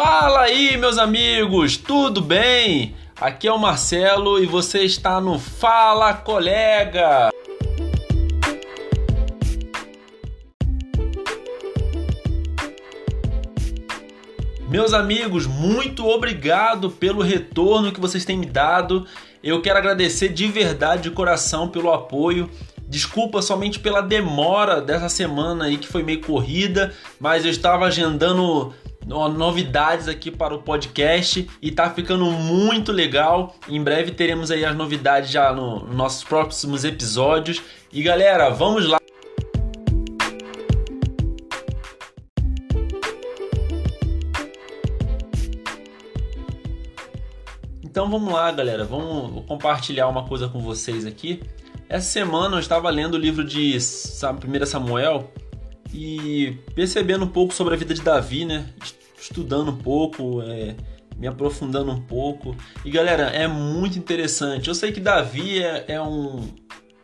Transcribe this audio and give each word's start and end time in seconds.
Fala 0.00 0.42
aí, 0.42 0.76
meus 0.76 0.96
amigos, 0.96 1.76
tudo 1.76 2.20
bem? 2.20 2.94
Aqui 3.20 3.48
é 3.48 3.52
o 3.52 3.58
Marcelo 3.58 4.40
e 4.40 4.46
você 4.46 4.84
está 4.84 5.20
no 5.20 5.40
Fala 5.40 6.14
Colega. 6.14 7.30
Meus 14.68 14.94
amigos, 14.94 15.48
muito 15.48 16.06
obrigado 16.06 16.92
pelo 16.92 17.20
retorno 17.20 17.90
que 17.90 18.00
vocês 18.00 18.24
têm 18.24 18.38
me 18.38 18.46
dado. 18.46 19.04
Eu 19.42 19.60
quero 19.60 19.78
agradecer 19.80 20.28
de 20.28 20.46
verdade, 20.46 21.02
de 21.02 21.10
coração, 21.10 21.66
pelo 21.66 21.92
apoio. 21.92 22.48
Desculpa 22.88 23.42
somente 23.42 23.80
pela 23.80 24.00
demora 24.00 24.80
dessa 24.80 25.08
semana 25.08 25.64
aí 25.64 25.76
que 25.76 25.88
foi 25.88 26.04
meio 26.04 26.20
corrida, 26.20 26.94
mas 27.18 27.44
eu 27.44 27.50
estava 27.50 27.86
agendando 27.86 28.72
novidades 29.08 30.06
aqui 30.06 30.30
para 30.30 30.54
o 30.54 30.62
podcast 30.62 31.48
e 31.62 31.70
tá 31.70 31.90
ficando 31.90 32.26
muito 32.26 32.92
legal. 32.92 33.56
Em 33.66 33.82
breve 33.82 34.12
teremos 34.12 34.50
aí 34.50 34.64
as 34.64 34.76
novidades 34.76 35.30
já 35.30 35.52
no, 35.52 35.80
nos 35.86 35.96
nossos 35.96 36.24
próximos 36.24 36.84
episódios. 36.84 37.62
E 37.90 38.02
galera, 38.02 38.50
vamos 38.50 38.86
lá. 38.86 38.98
Então 47.82 48.10
vamos 48.10 48.32
lá, 48.32 48.52
galera. 48.52 48.84
Vamos 48.84 49.44
compartilhar 49.46 50.06
uma 50.08 50.26
coisa 50.26 50.48
com 50.48 50.60
vocês 50.60 51.06
aqui. 51.06 51.42
Essa 51.88 52.06
semana 52.06 52.56
eu 52.56 52.60
estava 52.60 52.90
lendo 52.90 53.14
o 53.14 53.18
livro 53.18 53.42
de 53.42 53.76
1 53.76 54.66
Samuel 54.66 55.32
e 55.92 56.58
percebendo 56.74 57.24
um 57.24 57.28
pouco 57.28 57.54
sobre 57.54 57.74
a 57.74 57.76
vida 57.78 57.94
de 57.94 58.02
Davi, 58.02 58.44
né? 58.44 58.66
Estudando 59.20 59.70
um 59.70 59.76
pouco, 59.76 60.42
é, 60.42 60.74
me 61.16 61.26
aprofundando 61.26 61.90
um 61.90 62.00
pouco. 62.00 62.56
E 62.84 62.90
galera, 62.90 63.24
é 63.24 63.46
muito 63.46 63.98
interessante. 63.98 64.68
Eu 64.68 64.74
sei 64.74 64.92
que 64.92 65.00
Davi 65.00 65.62
é, 65.62 65.84
é 65.88 66.00
um 66.00 66.48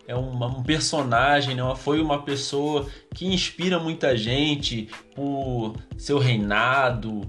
é 0.07 0.15
uma, 0.15 0.47
um 0.47 0.63
personagem, 0.63 1.55
né? 1.55 1.63
foi 1.77 2.01
uma 2.01 2.23
pessoa 2.23 2.87
que 3.15 3.27
inspira 3.27 3.79
muita 3.79 4.17
gente 4.17 4.89
por 5.15 5.75
seu 5.97 6.19
reinado, 6.19 7.23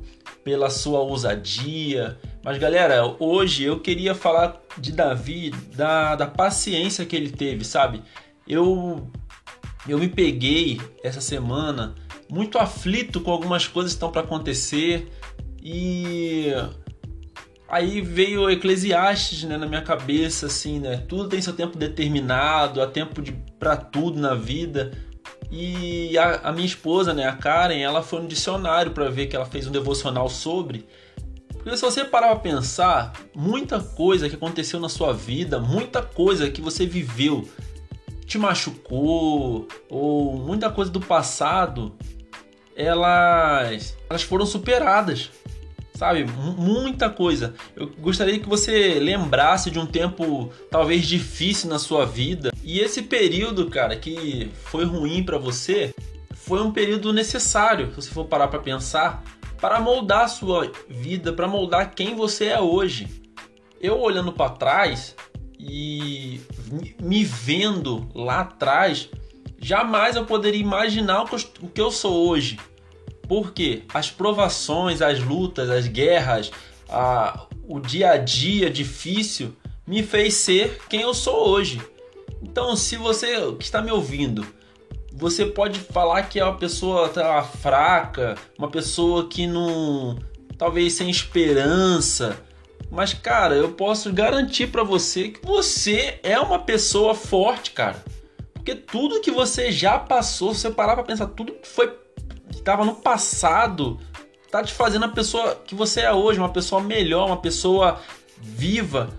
pela 0.44 0.70
sua 0.70 1.00
ousadia. 1.00 2.20
Mas 2.44 2.58
galera, 2.58 3.16
hoje 3.18 3.64
eu 3.64 3.80
queria 3.80 4.14
falar 4.14 4.62
de 4.78 4.92
Davi, 4.92 5.52
da, 5.74 6.16
da 6.16 6.28
paciência 6.28 7.06
que 7.06 7.16
ele 7.16 7.30
teve, 7.30 7.64
sabe? 7.64 8.04
Eu 8.48 9.10
eu 9.88 10.00
me 10.00 10.08
peguei 10.08 10.82
essa 11.04 11.22
semana 11.22 11.94
muito 12.30 12.58
aflito 12.58 13.22
com 13.22 13.32
algumas 13.32 13.68
coisas 13.68 13.94
que 13.94 13.98
estão 13.98 14.12
para 14.12 14.22
acontecer 14.22 15.12
e 15.62 16.52
aí 17.68 18.02
veio 18.02 18.50
Eclesiastes 18.50 19.44
né, 19.44 19.58
na 19.58 19.66
minha 19.66 19.82
cabeça 19.82 20.46
assim, 20.46 20.80
né? 20.80 20.98
Tudo 21.08 21.30
tem 21.30 21.42
seu 21.42 21.54
tempo 21.54 21.78
determinado, 21.78 22.82
há 22.82 22.88
tempo 22.88 23.22
de 23.22 23.32
para 23.60 23.76
tudo 23.76 24.20
na 24.20 24.36
vida. 24.36 24.92
E 25.52 26.18
a, 26.18 26.50
a, 26.50 26.52
minha 26.52 26.66
esposa, 26.66 27.14
né, 27.14 27.26
a 27.28 27.34
Karen, 27.34 27.80
ela 27.80 28.02
foi 28.02 28.22
no 28.22 28.28
dicionário 28.28 28.92
para 28.92 29.10
ver 29.10 29.28
que 29.28 29.36
ela 29.36 29.46
fez 29.46 29.68
um 29.68 29.72
devocional 29.72 30.30
sobre. 30.30 30.88
Porque 31.54 31.76
se 31.76 31.82
você 31.82 32.06
parar 32.06 32.28
para 32.28 32.40
pensar, 32.40 33.14
muita 33.34 33.80
coisa 33.80 34.30
que 34.30 34.36
aconteceu 34.36 34.80
na 34.80 34.90
sua 34.90 35.14
vida, 35.14 35.60
muita 35.60 36.02
coisa 36.02 36.50
que 36.50 36.62
você 36.62 36.86
viveu, 36.86 37.48
te 38.26 38.38
machucou, 38.38 39.68
ou 39.90 40.38
muita 40.38 40.70
coisa 40.70 40.92
do 40.92 41.00
passado, 41.00 41.96
elas, 42.76 43.98
elas 44.10 44.24
foram 44.24 44.46
superadas. 44.46 45.32
Sabe? 45.94 46.26
Muita 46.26 47.10
coisa. 47.10 47.54
Eu 47.74 47.88
gostaria 48.00 48.38
que 48.38 48.50
você 48.50 49.00
lembrasse 49.00 49.72
de 49.72 49.80
um 49.80 49.86
tempo 49.86 50.52
talvez 50.70 51.08
difícil 51.08 51.70
na 51.70 51.80
sua 51.80 52.06
vida. 52.06 52.52
E 52.64 52.80
esse 52.80 53.04
período, 53.04 53.70
cara, 53.70 53.96
que 53.96 54.52
foi 54.66 54.84
ruim 54.84 55.24
para 55.24 55.38
você, 55.38 55.96
foi 56.34 56.62
um 56.62 56.72
período 56.72 57.14
necessário, 57.14 57.90
se 57.90 57.96
você 57.96 58.10
for 58.10 58.26
parar 58.26 58.50
para 58.50 58.60
pensar, 58.60 59.24
para 59.60 59.80
moldar 59.80 60.26
a 60.26 60.28
sua 60.28 60.70
vida, 60.90 61.32
para 61.32 61.48
moldar 61.48 61.96
quem 61.96 62.14
você 62.14 62.48
é 62.48 62.60
hoje. 62.60 63.08
Eu 63.80 64.00
olhando 64.00 64.34
para 64.34 64.50
trás, 64.50 65.16
e 65.58 66.42
me 67.02 67.24
vendo 67.24 68.08
lá 68.14 68.42
atrás, 68.42 69.10
jamais 69.60 70.16
eu 70.16 70.26
poderia 70.26 70.60
imaginar 70.62 71.24
o 71.24 71.68
que 71.68 71.82
eu 71.82 71.90
sou 71.90 72.28
hoje. 72.28 72.60
Porque 73.28 73.84
as 73.94 74.10
provações, 74.10 75.02
as 75.02 75.20
lutas, 75.20 75.70
as 75.70 75.88
guerras, 75.88 76.52
a, 76.90 77.48
o 77.68 77.80
dia 77.80 78.12
a 78.12 78.18
dia 78.18 78.70
difícil 78.70 79.56
me 79.88 80.04
fez 80.04 80.36
ser 80.36 80.80
quem 80.90 81.02
eu 81.02 81.14
sou 81.14 81.48
hoje. 81.50 81.82
Então, 82.42 82.76
se 82.76 82.96
você 82.98 83.52
que 83.54 83.64
está 83.64 83.82
me 83.82 83.92
ouvindo, 83.92 84.46
você 85.14 85.46
pode 85.46 85.80
falar 85.80 86.24
que 86.24 86.40
é 86.40 86.44
uma 86.44 86.58
pessoa 86.58 87.10
tá, 87.10 87.42
fraca, 87.44 88.36
uma 88.58 88.70
pessoa 88.70 89.28
que 89.28 89.48
não, 89.48 90.20
talvez 90.58 90.94
sem 90.94 91.10
esperança, 91.10 92.38
mas, 92.96 93.14
cara, 93.14 93.56
eu 93.56 93.72
posso 93.72 94.12
garantir 94.14 94.68
para 94.68 94.84
você 94.84 95.30
que 95.30 95.46
você 95.46 96.20
é 96.24 96.40
uma 96.40 96.60
pessoa 96.60 97.14
forte, 97.14 97.72
cara. 97.72 98.04
Porque 98.54 98.74
tudo 98.74 99.20
que 99.22 99.32
você 99.32 99.72
já 99.72 100.00
passou, 100.00 100.54
se 100.54 100.62
você 100.62 100.72
parar 100.72 100.96
pra 100.96 101.04
pensar, 101.04 101.28
tudo 101.28 101.54
que 101.54 101.68
foi 101.68 101.94
que 102.66 102.72
tava 102.72 102.84
no 102.84 102.96
passado, 102.96 104.00
tá 104.50 104.64
te 104.64 104.74
fazendo 104.74 105.06
a 105.06 105.10
pessoa 105.10 105.56
que 105.56 105.76
você 105.76 106.02
é 106.02 106.12
hoje, 106.12 106.40
uma 106.40 106.50
pessoa 106.50 106.82
melhor, 106.82 107.28
uma 107.28 107.38
pessoa 107.38 108.02
viva, 108.42 109.12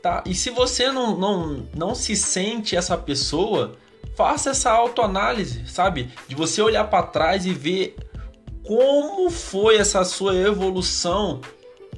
tá? 0.00 0.22
E 0.24 0.32
se 0.32 0.50
você 0.50 0.92
não, 0.92 1.18
não, 1.18 1.66
não 1.74 1.94
se 1.96 2.14
sente 2.14 2.76
essa 2.76 2.96
pessoa, 2.96 3.72
faça 4.14 4.50
essa 4.50 4.70
autoanálise, 4.70 5.66
sabe? 5.66 6.12
De 6.28 6.36
você 6.36 6.62
olhar 6.62 6.84
para 6.84 7.02
trás 7.08 7.44
e 7.44 7.52
ver 7.52 7.96
como 8.64 9.28
foi 9.30 9.78
essa 9.78 10.04
sua 10.04 10.36
evolução 10.36 11.40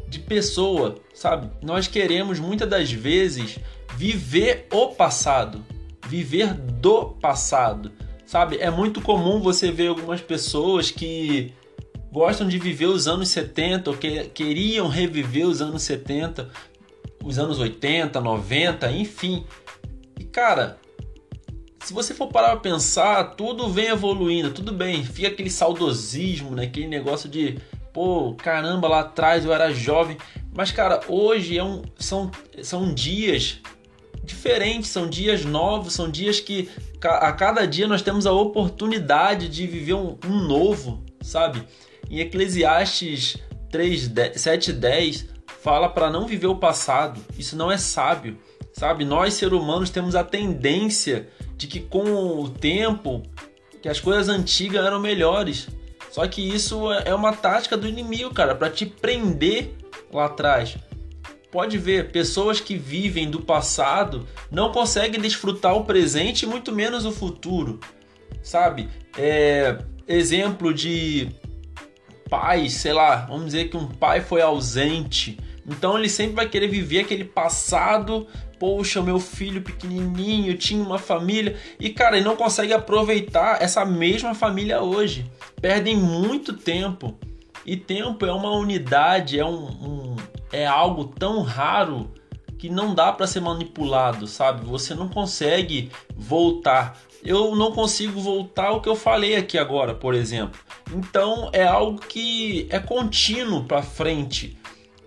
de 0.09 0.19
pessoa, 0.19 0.94
sabe? 1.12 1.50
Nós 1.62 1.87
queremos 1.87 2.41
muitas 2.41 2.69
das 2.69 2.91
vezes 2.91 3.59
viver 3.94 4.66
o 4.72 4.88
passado, 4.88 5.62
viver 6.06 6.54
do 6.54 7.10
passado, 7.21 7.93
sabe? 8.28 8.59
É 8.59 8.71
muito 8.71 9.00
comum 9.00 9.41
você 9.41 9.72
ver 9.72 9.89
algumas 9.89 10.21
pessoas 10.21 10.91
que 10.91 11.50
gostam 12.12 12.47
de 12.47 12.59
viver 12.59 12.84
os 12.84 13.09
anos 13.09 13.31
70 13.31 13.89
ou 13.89 13.97
que 13.97 14.25
queriam 14.25 14.87
reviver 14.87 15.47
os 15.47 15.62
anos 15.62 15.83
70, 15.83 16.47
os 17.25 17.39
anos 17.39 17.59
80, 17.59 18.21
90, 18.21 18.93
enfim. 18.93 19.47
E 20.21 20.25
cara, 20.25 20.78
se 21.83 21.94
você 21.94 22.12
for 22.12 22.27
parar 22.27 22.50
para 22.50 22.61
pensar, 22.61 23.25
tudo 23.34 23.66
vem 23.71 23.87
evoluindo, 23.87 24.50
tudo 24.50 24.72
bem, 24.72 25.03
fica 25.03 25.28
aquele 25.28 25.50
saudosismo, 25.50 26.55
né? 26.55 26.65
aquele 26.65 26.87
negócio 26.87 27.31
de 27.31 27.56
pô, 27.95 28.34
caramba, 28.34 28.89
lá 28.89 29.00
atrás 29.00 29.47
eu 29.47 29.55
era 29.55 29.72
jovem. 29.72 30.19
Mas, 30.55 30.71
cara, 30.71 31.00
hoje 31.09 31.56
é 31.56 31.65
um, 31.65 31.81
são, 31.97 32.31
são 32.62 32.93
dias 32.93 33.62
diferentes, 34.28 34.91
são 34.91 35.09
dias 35.09 35.44
novos, 35.44 35.94
são 35.94 36.11
dias 36.11 36.39
que 36.39 36.69
a 37.03 37.33
cada 37.33 37.66
dia 37.66 37.89
nós 37.89 38.03
temos 38.03 38.27
a 38.27 38.33
oportunidade 38.33 39.49
de 39.49 39.66
viver 39.66 39.94
um, 39.94 40.16
um 40.27 40.41
novo, 40.41 41.05
sabe? 41.21 41.62
Em 42.11 42.21
Eclesiastes 42.21 43.39
3, 43.71 44.12
7 44.34 44.72
10 44.72 45.27
fala 45.61 45.89
para 45.89 46.11
não 46.11 46.27
viver 46.27 46.47
o 46.47 46.56
passado. 46.56 47.21
Isso 47.39 47.56
não 47.56 47.71
é 47.71 47.77
sábio, 47.77 48.39
sabe? 48.72 49.05
Nós, 49.05 49.34
seres 49.34 49.59
humanos, 49.59 49.91
temos 49.91 50.15
a 50.15 50.25
tendência 50.25 51.28
de 51.56 51.66
que 51.66 51.81
com 51.81 52.41
o 52.41 52.49
tempo 52.49 53.22
que 53.83 53.89
as 53.89 54.00
coisas 54.00 54.28
antigas 54.28 54.84
eram 54.84 55.00
melhores. 55.00 55.69
Só 56.10 56.27
que 56.27 56.41
isso 56.41 56.91
é 56.92 57.15
uma 57.15 57.33
tática 57.33 57.77
do 57.77 57.86
inimigo, 57.86 58.33
cara, 58.33 58.54
para 58.54 58.71
te 58.71 58.86
prender 58.86 59.75
lá 60.13 60.27
atrás. 60.27 60.77
Pode 61.50 61.78
ver, 61.78 62.10
pessoas 62.10 62.60
que 62.60 62.77
vivem 62.77 63.30
do 63.30 63.41
passado 63.41 64.27
não 64.50 64.71
conseguem 64.71 65.21
desfrutar 65.21 65.74
o 65.74 65.84
presente, 65.84 66.47
muito 66.47 66.72
menos 66.72 67.06
o 67.06 67.12
futuro. 67.12 67.80
Sabe? 68.42 68.89
É, 69.16 69.78
exemplo 70.06 70.74
de 70.74 71.28
pais, 72.28 72.74
sei 72.74 72.92
lá, 72.92 73.27
vamos 73.27 73.47
dizer 73.47 73.71
que 73.71 73.77
um 73.77 73.86
pai 73.86 74.21
foi 74.21 74.42
ausente. 74.42 75.39
Então 75.66 75.98
ele 75.98 76.09
sempre 76.09 76.36
vai 76.36 76.48
querer 76.48 76.68
viver 76.68 77.00
aquele 77.00 77.24
passado 77.24 78.27
poxa, 78.59 79.01
meu 79.01 79.21
filho 79.21 79.62
pequenininho 79.62 80.56
tinha 80.56 80.83
uma 80.83 80.98
família 80.98 81.56
e 81.78 81.91
cara, 81.91 82.16
ele 82.16 82.24
não 82.24 82.36
consegue 82.36 82.72
aproveitar 82.72 83.62
essa 83.62 83.84
mesma 83.84 84.34
família 84.34 84.83
hoje. 84.83 85.30
Perdem 85.60 85.97
muito 85.97 86.53
tempo. 86.53 87.18
E 87.65 87.77
tempo 87.77 88.24
é 88.24 88.33
uma 88.33 88.51
unidade, 88.51 89.39
é 89.39 89.44
um, 89.44 89.66
um 89.66 90.16
é 90.53 90.66
algo 90.66 91.04
tão 91.04 91.42
raro 91.42 92.10
que 92.59 92.68
não 92.68 92.95
dá 92.95 93.12
para 93.12 93.27
ser 93.27 93.41
manipulado, 93.41 94.27
sabe? 94.27 94.66
Você 94.66 94.95
não 94.95 95.09
consegue 95.09 95.91
voltar. 96.16 96.98
eu 97.24 97.54
não 97.54 97.72
consigo 97.72 98.21
voltar 98.21 98.68
ao 98.68 98.80
que 98.80 98.89
eu 98.89 98.97
falei 98.97 99.36
aqui 99.36 99.56
agora, 99.56 99.95
por 99.95 100.15
exemplo. 100.15 100.60
Então 100.92 101.50
é 101.53 101.65
algo 101.65 102.00
que 102.00 102.66
é 102.71 102.78
contínuo 102.78 103.65
para 103.65 103.83
frente. 103.83 104.59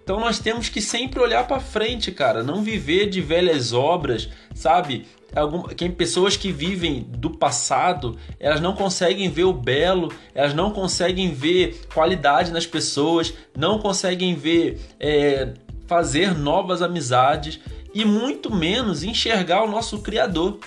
Então 0.03 0.19
nós 0.19 0.39
temos 0.39 0.67
que 0.67 0.81
sempre 0.81 1.19
olhar 1.19 1.45
para 1.47 1.59
frente, 1.59 2.11
cara, 2.11 2.43
não 2.43 2.63
viver 2.63 3.07
de 3.07 3.21
velhas 3.21 3.71
obras, 3.71 4.29
sabe? 4.53 5.05
Algum, 5.35 5.63
quem 5.63 5.89
pessoas 5.89 6.35
que 6.35 6.51
vivem 6.51 7.01
do 7.09 7.29
passado, 7.29 8.17
elas 8.39 8.59
não 8.59 8.73
conseguem 8.73 9.29
ver 9.29 9.45
o 9.45 9.53
belo, 9.53 10.13
elas 10.35 10.53
não 10.53 10.71
conseguem 10.71 11.33
ver 11.33 11.81
qualidade 11.93 12.51
nas 12.51 12.65
pessoas, 12.65 13.33
não 13.55 13.79
conseguem 13.79 14.35
ver 14.35 14.79
é, 14.99 15.53
fazer 15.87 16.37
novas 16.37 16.81
amizades 16.81 17.59
e 17.93 18.03
muito 18.05 18.53
menos 18.53 19.03
enxergar 19.03 19.63
o 19.63 19.69
nosso 19.69 19.99
Criador, 19.99 20.59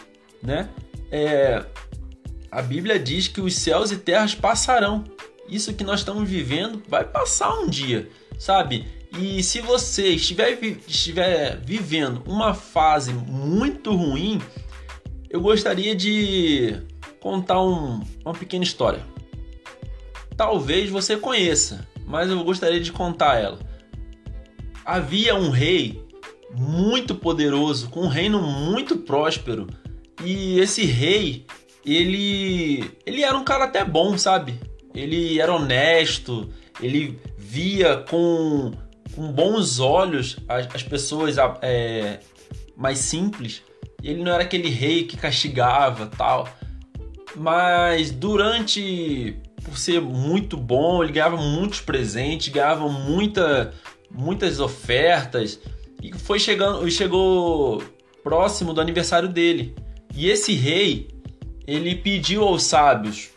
né? 0.42 0.68
É, 1.10 1.64
a 2.50 2.62
Bíblia 2.62 2.98
diz 2.98 3.28
que 3.28 3.40
os 3.40 3.54
céus 3.56 3.90
e 3.90 3.96
terras 3.96 4.34
passarão. 4.34 5.04
Isso 5.48 5.74
que 5.74 5.84
nós 5.84 6.00
estamos 6.00 6.28
vivendo 6.28 6.82
vai 6.88 7.04
passar 7.04 7.52
um 7.58 7.68
dia, 7.68 8.08
sabe? 8.38 8.86
E 9.18 9.42
se 9.42 9.60
você 9.60 10.10
estiver, 10.10 10.58
estiver 10.88 11.60
vivendo 11.64 12.22
uma 12.26 12.52
fase 12.52 13.12
muito 13.12 13.94
ruim, 13.94 14.40
eu 15.30 15.40
gostaria 15.40 15.94
de 15.94 16.76
contar 17.20 17.62
um, 17.62 18.02
uma 18.24 18.34
pequena 18.34 18.64
história. 18.64 19.04
Talvez 20.36 20.90
você 20.90 21.16
conheça, 21.16 21.86
mas 22.06 22.28
eu 22.28 22.42
gostaria 22.42 22.80
de 22.80 22.90
contar 22.90 23.40
ela. 23.40 23.58
Havia 24.84 25.36
um 25.36 25.50
rei 25.50 26.02
muito 26.56 27.14
poderoso, 27.14 27.88
com 27.90 28.02
um 28.02 28.08
reino 28.08 28.42
muito 28.42 28.96
próspero, 28.98 29.68
e 30.24 30.58
esse 30.58 30.84
rei, 30.84 31.46
ele 31.84 32.90
ele 33.06 33.22
era 33.22 33.36
um 33.36 33.44
cara 33.44 33.64
até 33.64 33.84
bom, 33.84 34.16
sabe? 34.18 34.58
Ele 34.94 35.40
era 35.40 35.54
honesto, 35.54 36.48
ele 36.80 37.18
via 37.36 37.96
com 38.08 38.72
com 39.14 39.30
bons 39.30 39.78
olhos 39.78 40.36
as, 40.48 40.74
as 40.74 40.82
pessoas 40.82 41.36
é, 41.62 42.20
mais 42.76 42.98
simples. 42.98 43.62
Ele 44.02 44.22
não 44.22 44.32
era 44.32 44.42
aquele 44.42 44.68
rei 44.68 45.04
que 45.04 45.16
castigava 45.16 46.06
tal. 46.06 46.48
Mas 47.36 48.10
durante, 48.10 49.36
por 49.64 49.78
ser 49.78 50.00
muito 50.00 50.56
bom, 50.56 51.02
ele 51.02 51.12
ganhava 51.12 51.36
muitos 51.36 51.80
presentes, 51.80 52.48
ganhava 52.52 52.88
muita, 52.88 53.72
muitas 54.10 54.60
ofertas 54.60 55.58
e 56.02 56.12
foi 56.12 56.38
chegando, 56.38 56.88
chegou 56.90 57.82
próximo 58.22 58.74
do 58.74 58.80
aniversário 58.80 59.28
dele. 59.28 59.74
E 60.14 60.28
esse 60.28 60.52
rei, 60.54 61.08
ele 61.66 61.94
pediu 61.96 62.44
aos 62.44 62.62
sábios, 62.62 63.30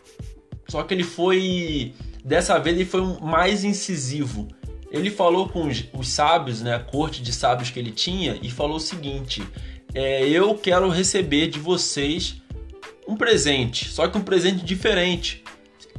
só 0.68 0.82
que 0.82 0.94
ele 0.94 1.02
foi 1.02 1.94
dessa 2.22 2.58
vez 2.58 2.76
ele 2.76 2.84
foi 2.84 3.00
mais 3.20 3.64
incisivo. 3.64 4.48
Ele 4.90 5.10
falou 5.10 5.48
com 5.48 5.66
os, 5.66 5.84
os, 5.92 6.08
sábios, 6.08 6.62
né, 6.62 6.74
a 6.74 6.78
corte 6.78 7.22
de 7.22 7.32
sábios 7.32 7.70
que 7.70 7.78
ele 7.78 7.90
tinha, 7.90 8.38
e 8.42 8.50
falou 8.50 8.76
o 8.76 8.80
seguinte: 8.80 9.42
é, 9.94 10.26
Eu 10.28 10.54
quero 10.54 10.88
receber 10.88 11.48
de 11.48 11.58
vocês 11.58 12.42
um 13.06 13.16
presente, 13.16 13.88
só 13.88 14.08
que 14.08 14.18
um 14.18 14.22
presente 14.22 14.64
diferente. 14.64 15.42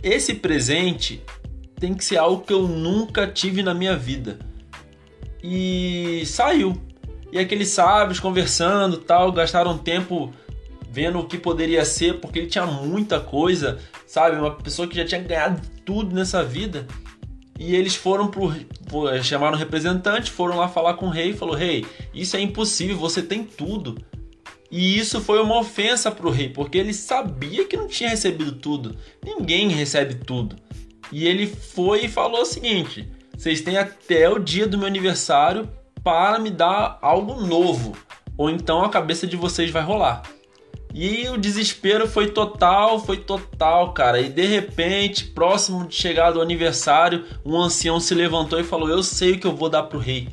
Esse 0.02 0.36
presente 0.36 1.22
tem 1.80 1.94
que 1.94 2.04
ser 2.04 2.18
algo 2.18 2.44
que 2.44 2.54
eu 2.54 2.68
nunca 2.68 3.28
tive 3.28 3.64
na 3.64 3.74
minha 3.74 3.96
vida. 3.96 4.40
E 5.42 6.24
saiu. 6.26 6.80
E 7.32 7.38
aqueles 7.38 7.70
sábios 7.70 8.20
conversando, 8.20 8.98
tal, 8.98 9.32
gastaram 9.32 9.78
tempo 9.78 10.34
vendo 10.92 11.20
o 11.20 11.26
que 11.26 11.38
poderia 11.38 11.86
ser, 11.86 12.20
porque 12.20 12.40
ele 12.40 12.48
tinha 12.48 12.66
muita 12.66 13.20
coisa, 13.20 13.78
sabe? 14.08 14.38
Uma 14.38 14.56
pessoa 14.56 14.88
que 14.88 14.96
já 14.96 15.06
tinha 15.06 15.22
ganhado 15.22 15.62
tudo 15.86 16.16
nessa 16.16 16.44
vida. 16.44 16.88
E 17.60 17.76
eles 17.76 17.94
foram 17.94 18.30
pro. 18.30 18.54
chamaram 19.22 19.56
o 19.56 19.60
representante, 19.60 20.32
foram 20.32 20.56
lá 20.56 20.70
falar 20.70 20.94
com 20.94 21.08
o 21.08 21.10
rei 21.10 21.34
falou: 21.34 21.54
Rei, 21.54 21.86
isso 22.14 22.38
é 22.38 22.40
impossível, 22.40 22.96
você 22.96 23.22
tem 23.22 23.44
tudo. 23.44 23.98
E 24.72 24.98
isso 24.98 25.20
foi 25.20 25.42
uma 25.42 25.60
ofensa 25.60 26.10
para 26.10 26.28
o 26.28 26.32
rei, 26.32 26.48
porque 26.48 26.78
ele 26.78 26.94
sabia 26.94 27.66
que 27.66 27.76
não 27.76 27.88
tinha 27.88 28.10
recebido 28.10 28.54
tudo. 28.54 28.96
Ninguém 29.22 29.68
recebe 29.68 30.16
tudo. 30.16 30.56
E 31.12 31.28
ele 31.28 31.48
foi 31.48 32.06
e 32.06 32.08
falou 32.08 32.44
o 32.44 32.46
seguinte: 32.46 33.12
vocês 33.38 33.60
têm 33.60 33.78
até 33.78 34.30
o 34.30 34.40
dia 34.40 34.66
do 34.66 34.78
meu 34.78 34.88
aniversário 34.88 35.70
para 36.02 36.40
me 36.40 36.50
dar 36.50 36.98
algo 37.02 37.42
novo, 37.42 37.94
ou 38.38 38.50
então 38.50 38.86
a 38.86 38.90
cabeça 38.90 39.28
de 39.28 39.36
vocês 39.36 39.70
vai 39.70 39.84
rolar. 39.84 40.24
E 40.94 41.28
o 41.30 41.38
desespero 41.38 42.08
foi 42.08 42.32
total, 42.32 43.00
foi 43.00 43.18
total, 43.18 43.94
cara. 43.94 44.20
E 44.20 44.30
de 44.30 44.46
repente, 44.46 45.26
próximo 45.26 45.88
de 45.88 45.96
chegar 45.96 46.32
do 46.32 46.42
aniversário, 46.42 47.26
um 47.46 47.58
ancião 47.58 48.00
se 48.00 48.16
levantou 48.16 48.60
e 48.60 48.64
falou: 48.64 48.90
Eu 48.90 49.04
sei 49.04 49.34
o 49.34 49.40
que 49.40 49.46
eu 49.46 49.56
vou 49.56 49.70
dar 49.70 49.84
pro 49.84 50.00
rei. 50.00 50.30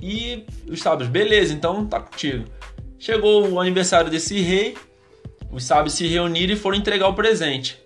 E 0.00 0.44
os 0.68 0.80
sábios, 0.80 1.08
beleza, 1.08 1.54
então 1.54 1.86
tá 1.86 2.00
contigo. 2.00 2.44
Chegou 2.98 3.48
o 3.48 3.60
aniversário 3.60 4.10
desse 4.10 4.40
rei, 4.40 4.76
os 5.50 5.64
sábios 5.64 5.94
se 5.94 6.06
reuniram 6.06 6.54
e 6.54 6.56
foram 6.56 6.76
entregar 6.76 7.08
o 7.08 7.14
presente. 7.14 7.80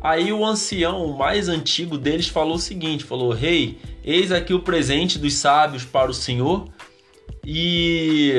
Aí 0.00 0.32
o 0.32 0.44
ancião, 0.44 1.06
o 1.06 1.16
mais 1.16 1.48
antigo 1.48 1.96
deles, 1.96 2.28
falou 2.28 2.56
o 2.56 2.58
seguinte: 2.58 3.04
falou, 3.04 3.32
rei, 3.32 3.78
eis 4.04 4.32
aqui 4.32 4.52
o 4.52 4.60
presente 4.60 5.18
dos 5.18 5.34
sábios 5.34 5.84
para 5.84 6.10
o 6.10 6.14
senhor. 6.14 6.68
E 7.46 8.34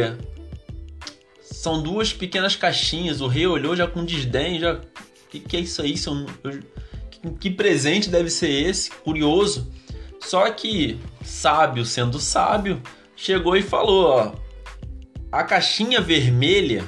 são 1.65 1.81
duas 1.81 2.13
pequenas 2.13 2.55
caixinhas. 2.55 3.21
O 3.21 3.27
rei 3.27 3.47
olhou 3.47 3.75
já 3.75 3.87
com 3.87 4.05
desdém, 4.05 4.59
já. 4.59 4.79
Que 5.31 5.39
que 5.39 5.57
é 5.57 5.61
isso 5.61 5.81
aí? 5.81 5.97
São... 5.97 6.27
Que 7.39 7.49
presente 7.49 8.07
deve 8.07 8.29
ser 8.29 8.51
esse? 8.51 8.91
Curioso. 8.91 9.71
Só 10.21 10.47
que 10.51 10.99
sábio, 11.23 11.83
sendo 11.83 12.19
sábio, 12.19 12.79
chegou 13.15 13.57
e 13.57 13.63
falou: 13.63 14.05
ó, 14.05 14.33
a 15.31 15.43
caixinha 15.43 15.99
vermelha 15.99 16.83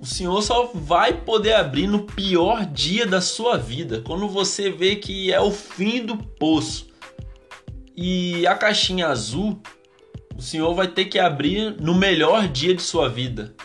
o 0.00 0.06
senhor 0.06 0.40
só 0.42 0.70
vai 0.72 1.12
poder 1.12 1.54
abrir 1.54 1.88
no 1.88 2.04
pior 2.04 2.64
dia 2.66 3.04
da 3.04 3.20
sua 3.20 3.56
vida, 3.56 4.00
quando 4.00 4.28
você 4.28 4.70
vê 4.70 4.94
que 4.94 5.32
é 5.32 5.40
o 5.40 5.50
fim 5.50 6.06
do 6.06 6.16
poço. 6.16 6.86
E 7.96 8.46
a 8.46 8.54
caixinha 8.54 9.08
azul, 9.08 9.60
o 10.36 10.40
senhor 10.40 10.72
vai 10.72 10.86
ter 10.86 11.06
que 11.06 11.18
abrir 11.18 11.74
no 11.80 11.96
melhor 11.96 12.46
dia 12.46 12.72
de 12.72 12.80
sua 12.80 13.08
vida. 13.08 13.56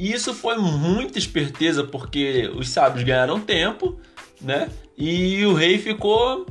E 0.00 0.14
isso 0.14 0.32
foi 0.32 0.56
muita 0.56 1.18
esperteza, 1.18 1.84
porque 1.84 2.50
os 2.56 2.70
sábios 2.70 3.04
ganharam 3.04 3.38
tempo, 3.38 4.00
né? 4.40 4.70
E 4.96 5.44
o 5.44 5.52
rei 5.52 5.76
ficou. 5.76 6.46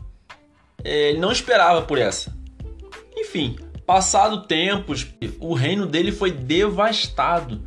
É, 0.83 1.09
ele 1.09 1.17
não 1.17 1.31
esperava 1.31 1.81
por 1.81 1.97
essa. 1.97 2.31
Enfim, 3.17 3.55
passado 3.87 4.43
tempos, 4.45 5.07
o 5.39 5.55
reino 5.55 5.87
dele 5.87 6.11
foi 6.11 6.29
devastado. 6.29 7.59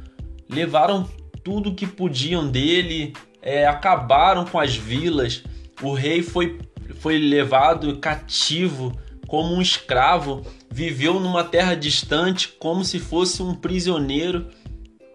Levaram 0.49 1.11
tudo 1.42 1.75
que 1.75 1.85
podiam 1.85 2.49
dele, 2.49 3.12
é, 3.42 3.66
acabaram 3.66 4.45
com 4.45 4.61
as 4.61 4.76
vilas. 4.76 5.42
O 5.83 5.92
rei 5.95 6.23
foi, 6.23 6.61
foi 7.00 7.18
levado 7.18 7.99
cativo 7.99 8.97
como 9.26 9.52
um 9.52 9.61
escravo, 9.61 10.47
viveu 10.71 11.18
numa 11.18 11.42
terra 11.42 11.75
distante 11.75 12.47
como 12.47 12.85
se 12.85 13.00
fosse 13.00 13.42
um 13.42 13.52
prisioneiro 13.52 14.47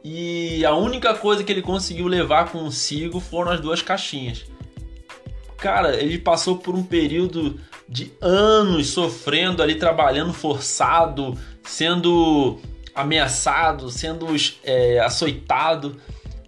e 0.10 0.66
a 0.66 0.74
única 0.74 1.14
coisa 1.14 1.44
que 1.44 1.52
ele 1.52 1.62
conseguiu 1.62 2.08
levar 2.08 2.50
consigo 2.50 3.20
foram 3.20 3.52
as 3.52 3.60
duas 3.60 3.82
caixinhas. 3.82 4.46
Cara, 5.58 6.02
ele 6.02 6.18
passou 6.18 6.56
por 6.56 6.76
um 6.76 6.84
período 6.84 7.60
de 7.90 8.14
anos 8.22 8.88
sofrendo 8.88 9.62
ali, 9.62 9.76
trabalhando 9.76 10.32
forçado, 10.32 11.38
sendo 11.62 12.58
ameaçado, 12.96 13.90
sendo 13.90 14.28
é, 14.64 14.98
açoitado. 15.00 15.98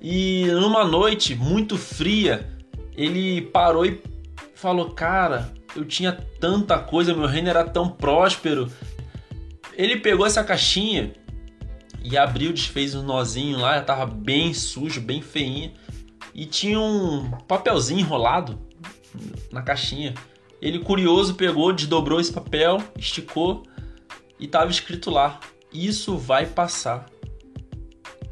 E 0.01 0.45
numa 0.45 0.85
noite 0.85 1.35
muito 1.35 1.77
fria, 1.77 2.49
ele 2.95 3.41
parou 3.41 3.85
e 3.85 4.01
falou: 4.55 4.91
Cara, 4.91 5.51
eu 5.75 5.83
tinha 5.83 6.13
tanta 6.39 6.79
coisa, 6.79 7.13
meu 7.13 7.27
reino 7.27 7.49
era 7.49 7.65
tão 7.65 7.89
próspero. 7.89 8.71
Ele 9.75 9.97
pegou 9.97 10.25
essa 10.25 10.45
caixinha 10.45 11.11
e 12.03 12.17
abriu, 12.17 12.53
desfez 12.53 12.95
um 12.95 13.03
nozinho 13.03 13.59
lá, 13.59 13.81
tava 13.81 14.05
bem 14.05 14.53
sujo, 14.53 15.01
bem 15.01 15.21
feinho. 15.21 15.71
E 16.33 16.45
tinha 16.45 16.79
um 16.79 17.31
papelzinho 17.47 17.99
enrolado 17.99 18.59
na 19.51 19.61
caixinha. 19.61 20.13
Ele, 20.61 20.79
curioso, 20.79 21.35
pegou, 21.35 21.73
desdobrou 21.73 22.19
esse 22.19 22.31
papel, 22.31 22.81
esticou 22.97 23.63
e 24.39 24.47
tava 24.47 24.71
escrito 24.71 25.09
lá: 25.09 25.39
Isso 25.73 26.17
vai 26.17 26.45
passar. 26.45 27.05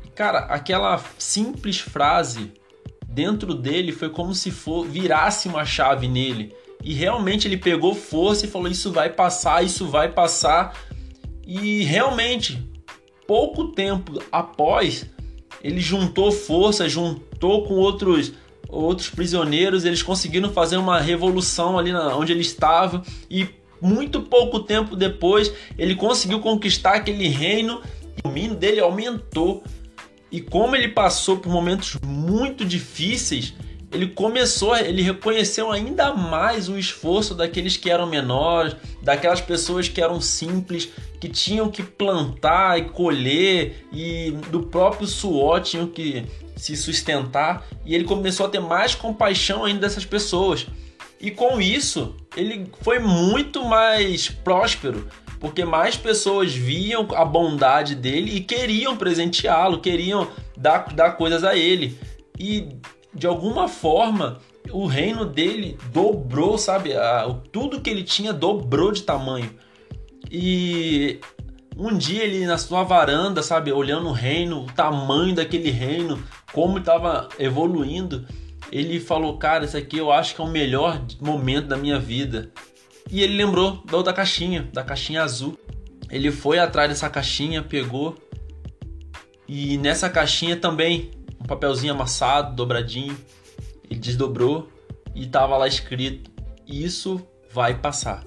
E, 0.06 0.10
cara, 0.10 0.40
aquela 0.40 1.02
simples 1.18 1.80
frase 1.80 2.52
dentro 3.08 3.54
dele 3.54 3.92
foi 3.92 4.10
como 4.10 4.34
se 4.34 4.52
for 4.52 4.86
virasse 4.86 5.48
uma 5.48 5.66
chave 5.66 6.08
nele. 6.08 6.56
E 6.84 6.94
realmente 6.94 7.48
ele 7.48 7.58
pegou 7.58 7.96
força 7.96 8.46
e 8.46 8.50
falou: 8.50 8.70
Isso 8.70 8.92
vai 8.92 9.10
passar, 9.10 9.64
isso 9.64 9.88
vai 9.88 10.10
passar. 10.10 10.78
E 11.46 11.84
realmente 11.84 12.67
pouco 13.28 13.66
tempo 13.70 14.24
após, 14.32 15.06
ele 15.64 15.80
juntou 15.80 16.32
força, 16.32 16.88
juntou 16.88 17.64
com 17.66 17.76
outros 17.76 18.34
outros 18.70 19.10
prisioneiros, 19.10 19.86
eles 19.86 20.04
conseguiram 20.04 20.52
fazer 20.52 20.76
uma 20.76 21.00
revolução 21.00 21.80
ali 21.80 21.94
na, 21.94 22.14
onde 22.18 22.34
ele 22.34 22.42
estava 22.42 23.02
e 23.32 23.48
muito 23.82 24.22
pouco 24.22 24.60
tempo 24.60 24.94
depois 24.94 25.54
ele 25.78 25.96
conseguiu 25.96 26.42
conquistar 26.42 26.96
aquele 26.96 27.30
reino 27.30 27.82
o 28.18 28.28
domínio 28.28 28.56
dele 28.56 28.80
aumentou. 28.80 29.64
E 30.32 30.42
como 30.42 30.76
ele 30.76 30.90
passou 30.90 31.38
por 31.38 31.52
momentos 31.52 31.98
muito 32.04 32.66
difíceis, 32.66 33.54
ele 33.98 34.08
começou, 34.10 34.78
ele 34.78 35.02
reconheceu 35.02 35.72
ainda 35.72 36.14
mais 36.14 36.70
o 36.70 36.78
esforço 36.78 37.34
daqueles 37.34 37.76
que 37.76 37.90
eram 37.90 38.06
menores, 38.06 38.76
daquelas 39.02 39.42
pessoas 39.42 39.90
que 39.90 40.00
eram 40.00 40.22
simples, 40.22 40.88
que 41.20 41.28
tinham 41.28 41.68
que 41.70 41.82
plantar 41.82 42.78
e 42.78 42.90
colher 42.90 43.88
e 43.92 44.32
do 44.52 44.62
próprio 44.64 45.08
suor 45.08 45.62
tinham 45.62 45.88
que 45.88 46.24
se 46.56 46.78
sustentar, 46.78 47.66
e 47.86 47.96
ele 47.96 48.04
começou 48.04 48.46
a 48.46 48.50
ter 48.50 48.60
mais 48.60 48.94
compaixão 48.94 49.66
ainda 49.66 49.82
dessas 49.82 50.06
pessoas. 50.06 50.68
E 51.20 51.32
com 51.32 51.60
isso, 51.60 52.16
ele 52.36 52.70
foi 52.82 53.00
muito 53.00 53.66
mais 53.66 54.30
próspero, 54.30 55.08
porque 55.40 55.66
mais 55.66 55.98
pessoas 55.98 56.54
viam 56.54 57.08
a 57.16 57.26
bondade 57.26 57.96
dele 57.96 58.36
e 58.36 58.42
queriam 58.42 58.96
presenteá-lo, 58.96 59.82
queriam 59.82 60.28
dar, 60.56 60.94
dar 60.94 61.12
coisas 61.14 61.44
a 61.44 61.56
ele. 61.56 61.98
E 62.40 62.70
de 63.18 63.26
alguma 63.26 63.68
forma 63.68 64.40
o 64.72 64.86
reino 64.86 65.26
dele 65.26 65.78
dobrou, 65.92 66.58
sabe? 66.58 66.92
tudo 67.52 67.82
que 67.82 67.90
ele 67.90 68.04
tinha 68.04 68.32
dobrou 68.32 68.92
de 68.92 69.02
tamanho. 69.04 69.50
E 70.30 71.20
um 71.76 71.98
dia 71.98 72.24
ele 72.24 72.46
na 72.46 72.58
sua 72.58 72.84
varanda, 72.84 73.42
sabe, 73.42 73.72
olhando 73.72 74.10
o 74.10 74.12
reino, 74.12 74.64
o 74.64 74.72
tamanho 74.72 75.34
daquele 75.34 75.72
reino, 75.72 76.22
como 76.54 76.78
estava 76.78 77.28
evoluindo, 77.40 78.26
ele 78.72 79.00
falou: 79.00 79.38
Cara, 79.38 79.66
isso 79.66 79.78
aqui 79.78 79.98
eu 79.98 80.12
acho 80.12 80.36
que 80.36 80.42
é 80.42 80.44
o 80.44 80.50
melhor 80.50 81.02
momento 81.20 81.68
da 81.68 81.78
minha 81.78 82.00
vida. 82.00 82.52
E 83.10 83.24
ele 83.24 83.38
lembrou 83.38 83.82
da 83.90 83.98
outra 83.98 84.14
caixinha, 84.14 84.70
da 84.74 84.84
caixinha 84.84 85.24
azul. 85.24 85.58
Ele 86.10 86.30
foi 86.30 86.60
atrás 86.60 86.90
dessa 86.90 87.10
caixinha, 87.10 87.64
pegou. 87.64 88.16
E 89.48 89.78
nessa 89.78 90.10
caixinha 90.10 90.58
também 90.58 91.10
papelzinho 91.48 91.94
amassado, 91.94 92.56
dobradinho. 92.56 93.18
Ele 93.90 94.00
desdobrou 94.00 94.70
e 95.16 95.26
tava 95.26 95.58
lá 95.58 95.68
escrito: 95.68 96.30
Isso 96.68 97.26
vai 97.52 97.76
passar. 97.76 98.24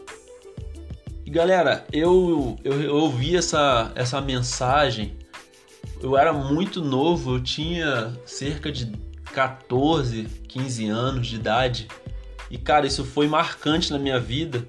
E 1.24 1.30
galera, 1.30 1.86
eu, 1.92 2.58
eu, 2.64 2.82
eu 2.82 2.96
ouvi 2.96 3.36
essa, 3.36 3.92
essa 3.94 4.20
mensagem. 4.20 5.16
Eu 6.02 6.16
era 6.16 6.32
muito 6.32 6.82
novo, 6.82 7.36
eu 7.36 7.42
tinha 7.42 8.18
cerca 8.24 8.72
de 8.72 8.90
14, 9.32 10.24
15 10.48 10.88
anos 10.88 11.26
de 11.26 11.36
idade. 11.36 11.88
E 12.50 12.58
cara, 12.58 12.86
isso 12.86 13.04
foi 13.04 13.28
marcante 13.28 13.92
na 13.92 13.98
minha 13.98 14.18
vida 14.18 14.66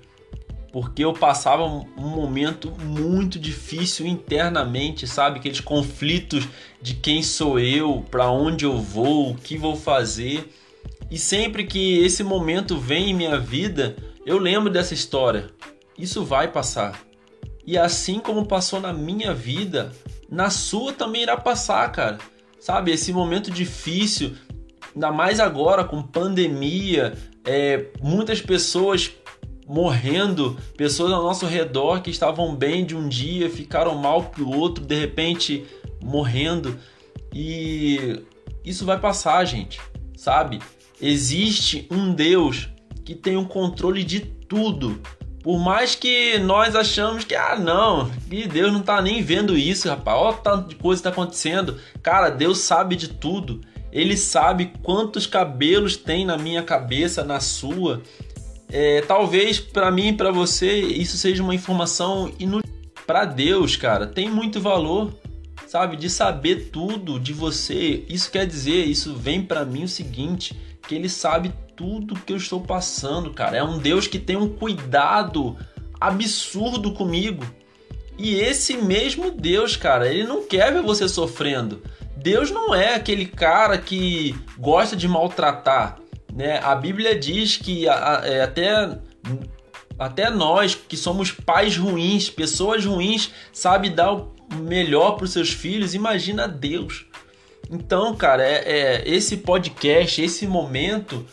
porque 0.71 1.03
eu 1.03 1.13
passava 1.13 1.65
um 1.65 1.85
momento 1.97 2.71
muito 2.81 3.37
difícil 3.37 4.05
internamente, 4.05 5.05
sabe? 5.05 5.39
Aqueles 5.39 5.59
conflitos 5.59 6.47
de 6.81 6.93
quem 6.93 7.21
sou 7.21 7.59
eu, 7.59 8.05
para 8.09 8.31
onde 8.31 8.63
eu 8.63 8.79
vou, 8.79 9.31
o 9.31 9.35
que 9.35 9.57
vou 9.57 9.75
fazer. 9.75 10.53
E 11.09 11.17
sempre 11.17 11.65
que 11.65 11.99
esse 11.99 12.23
momento 12.23 12.77
vem 12.77 13.09
em 13.09 13.13
minha 13.13 13.37
vida, 13.37 13.97
eu 14.25 14.37
lembro 14.37 14.71
dessa 14.71 14.93
história. 14.93 15.49
Isso 15.97 16.23
vai 16.23 16.47
passar. 16.47 16.99
E 17.67 17.77
assim 17.77 18.19
como 18.19 18.45
passou 18.45 18.79
na 18.79 18.93
minha 18.93 19.33
vida, 19.33 19.91
na 20.29 20.49
sua 20.49 20.93
também 20.93 21.23
irá 21.23 21.35
passar, 21.35 21.91
cara. 21.91 22.17
Sabe, 22.59 22.91
esse 22.91 23.11
momento 23.11 23.51
difícil, 23.51 24.35
ainda 24.93 25.11
mais 25.11 25.39
agora 25.39 25.83
com 25.83 26.01
pandemia, 26.01 27.13
é, 27.43 27.87
muitas 28.01 28.39
pessoas 28.39 29.11
morrendo, 29.71 30.57
pessoas 30.75 31.13
ao 31.13 31.23
nosso 31.23 31.45
redor 31.45 32.01
que 32.01 32.09
estavam 32.11 32.53
bem 32.53 32.85
de 32.85 32.93
um 32.93 33.07
dia 33.07 33.49
ficaram 33.49 33.95
mal 33.95 34.23
pro 34.25 34.49
outro, 34.49 34.83
de 34.83 34.99
repente 34.99 35.65
morrendo. 36.03 36.77
E 37.33 38.21
isso 38.65 38.85
vai 38.85 38.99
passar, 38.99 39.45
gente, 39.45 39.79
sabe? 40.17 40.59
Existe 41.01 41.87
um 41.89 42.13
Deus 42.13 42.67
que 43.05 43.15
tem 43.15 43.37
o 43.37 43.45
controle 43.45 44.03
de 44.03 44.19
tudo. 44.19 45.01
Por 45.41 45.57
mais 45.57 45.95
que 45.95 46.37
nós 46.37 46.75
achamos 46.75 47.23
que, 47.23 47.33
ah, 47.33 47.57
não, 47.57 48.11
que 48.29 48.47
Deus 48.47 48.73
não 48.73 48.81
tá 48.81 49.01
nem 49.01 49.23
vendo 49.23 49.57
isso, 49.57 49.87
rapaz, 49.87 50.17
olha 50.19 50.35
o 50.35 50.41
tanto 50.41 50.67
de 50.67 50.75
coisa 50.75 51.01
que 51.01 51.03
tá 51.05 51.09
acontecendo. 51.09 51.79
Cara, 52.03 52.29
Deus 52.29 52.59
sabe 52.59 52.97
de 52.97 53.07
tudo. 53.07 53.61
Ele 53.89 54.15
sabe 54.15 54.73
quantos 54.83 55.25
cabelos 55.25 55.95
tem 55.95 56.25
na 56.25 56.37
minha 56.37 56.61
cabeça, 56.61 57.23
na 57.23 57.39
sua. 57.39 58.01
É, 58.71 59.01
talvez 59.01 59.59
para 59.59 59.91
mim 59.91 60.09
e 60.09 60.13
para 60.13 60.31
você 60.31 60.79
isso 60.79 61.17
seja 61.17 61.43
uma 61.43 61.53
informação 61.53 62.31
inútil. 62.39 62.71
Para 63.05 63.25
Deus, 63.25 63.75
cara, 63.75 64.07
tem 64.07 64.29
muito 64.29 64.61
valor, 64.61 65.13
sabe? 65.67 65.97
De 65.97 66.09
saber 66.09 66.69
tudo 66.71 67.19
de 67.19 67.33
você. 67.33 68.05
Isso 68.07 68.31
quer 68.31 68.47
dizer, 68.47 68.85
isso 68.85 69.13
vem 69.15 69.43
para 69.43 69.65
mim 69.65 69.83
o 69.83 69.87
seguinte, 69.87 70.57
que 70.87 70.95
ele 70.95 71.09
sabe 71.09 71.51
tudo 71.75 72.15
que 72.15 72.31
eu 72.31 72.37
estou 72.37 72.61
passando, 72.61 73.33
cara. 73.33 73.57
É 73.57 73.63
um 73.63 73.77
Deus 73.77 74.07
que 74.07 74.17
tem 74.17 74.37
um 74.37 74.47
cuidado 74.47 75.57
absurdo 75.99 76.93
comigo. 76.93 77.43
E 78.17 78.35
esse 78.35 78.77
mesmo 78.77 79.31
Deus, 79.31 79.75
cara, 79.75 80.07
ele 80.07 80.23
não 80.23 80.45
quer 80.45 80.71
ver 80.71 80.81
você 80.81 81.09
sofrendo. 81.09 81.81
Deus 82.15 82.51
não 82.51 82.73
é 82.73 82.95
aquele 82.95 83.25
cara 83.25 83.77
que 83.77 84.35
gosta 84.57 84.95
de 84.95 85.07
maltratar. 85.07 86.00
Né? 86.33 86.59
A 86.59 86.75
Bíblia 86.75 87.17
diz 87.17 87.57
que 87.57 87.87
é, 87.87 88.41
até, 88.41 88.97
até 89.97 90.29
nós 90.29 90.75
que 90.75 90.95
somos 90.95 91.31
pais 91.31 91.77
ruins, 91.77 92.29
pessoas 92.29 92.85
ruins, 92.85 93.31
sabe 93.51 93.89
dar 93.89 94.13
o 94.13 94.33
melhor 94.55 95.11
para 95.11 95.25
os 95.25 95.31
seus 95.31 95.51
filhos. 95.51 95.93
Imagina 95.93 96.47
Deus. 96.47 97.05
Então, 97.69 98.15
cara, 98.15 98.43
é, 98.43 98.63
é 98.65 99.03
esse 99.09 99.37
podcast, 99.37 100.21
esse 100.21 100.45
momento 100.45 101.25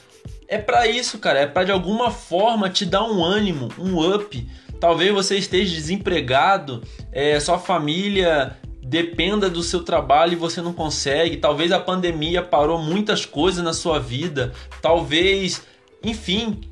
é 0.47 0.57
para 0.57 0.87
isso, 0.87 1.19
cara. 1.19 1.41
É 1.41 1.47
para 1.47 1.65
de 1.65 1.73
alguma 1.73 2.11
forma 2.11 2.71
te 2.71 2.87
dar 2.87 3.05
um 3.05 3.25
ânimo, 3.25 3.69
um 3.79 4.15
up. 4.15 4.49
Talvez 4.81 5.13
você 5.13 5.37
esteja 5.37 5.75
desempregado, 5.75 6.83
é, 7.11 7.39
sua 7.41 7.59
família 7.59 8.57
dependa 8.89 9.51
do 9.51 9.63
seu 9.63 9.85
trabalho 9.85 10.33
e 10.33 10.37
você 10.37 10.63
não 10.63 10.73
consegue. 10.73 11.37
Talvez 11.37 11.71
a 11.73 11.79
pandemia 11.79 12.43
parou 12.43 12.81
muitas 12.81 13.27
coisas 13.27 13.63
na 13.63 13.75
sua 13.75 14.01
vida. 14.01 14.55
Talvez, 14.81 15.63
enfim, 16.03 16.63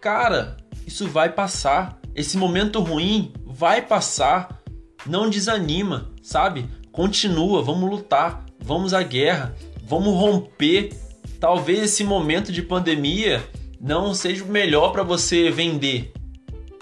cara, 0.00 0.56
isso 0.86 1.06
vai 1.06 1.30
passar. 1.30 2.00
Esse 2.14 2.38
momento 2.38 2.80
ruim 2.80 3.30
vai 3.44 3.82
passar. 3.82 4.62
Não 5.04 5.28
desanima, 5.28 6.10
sabe? 6.22 6.66
Continua, 6.90 7.62
vamos 7.62 7.90
lutar, 7.90 8.46
vamos 8.58 8.94
à 8.94 9.02
guerra, 9.02 9.54
vamos 9.82 10.14
romper. 10.14 10.98
Talvez 11.38 11.80
esse 11.80 12.02
momento 12.02 12.50
de 12.50 12.62
pandemia 12.62 13.46
não 13.78 14.14
seja 14.14 14.42
o 14.42 14.48
melhor 14.48 14.92
para 14.92 15.02
você 15.02 15.50
vender. 15.50 16.12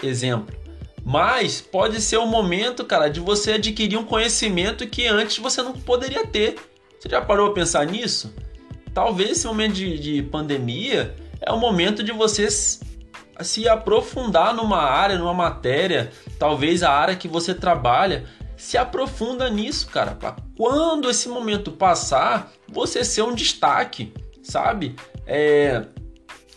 Exemplo 0.00 0.63
mas 1.04 1.60
pode 1.60 2.00
ser 2.00 2.16
o 2.16 2.26
momento, 2.26 2.84
cara, 2.84 3.08
de 3.08 3.20
você 3.20 3.52
adquirir 3.52 3.98
um 3.98 4.04
conhecimento 4.04 4.86
que 4.86 5.06
antes 5.06 5.38
você 5.38 5.62
não 5.62 5.74
poderia 5.74 6.26
ter. 6.26 6.56
Você 6.98 7.08
já 7.10 7.20
parou 7.20 7.50
a 7.50 7.52
pensar 7.52 7.84
nisso? 7.84 8.34
Talvez 8.94 9.32
esse 9.32 9.46
momento 9.46 9.74
de, 9.74 9.98
de 9.98 10.22
pandemia 10.22 11.14
é 11.40 11.52
o 11.52 11.58
momento 11.58 12.02
de 12.02 12.10
você 12.10 12.48
se 12.50 13.68
aprofundar 13.68 14.54
numa 14.54 14.80
área, 14.80 15.18
numa 15.18 15.34
matéria, 15.34 16.10
talvez 16.38 16.82
a 16.82 16.90
área 16.90 17.16
que 17.16 17.28
você 17.28 17.52
trabalha, 17.52 18.24
se 18.56 18.78
aprofunda 18.78 19.50
nisso, 19.50 19.88
cara, 19.88 20.12
para 20.12 20.36
quando 20.56 21.10
esse 21.10 21.28
momento 21.28 21.72
passar, 21.72 22.52
você 22.68 23.04
ser 23.04 23.22
um 23.22 23.34
destaque, 23.34 24.14
sabe? 24.42 24.94
É, 25.26 25.84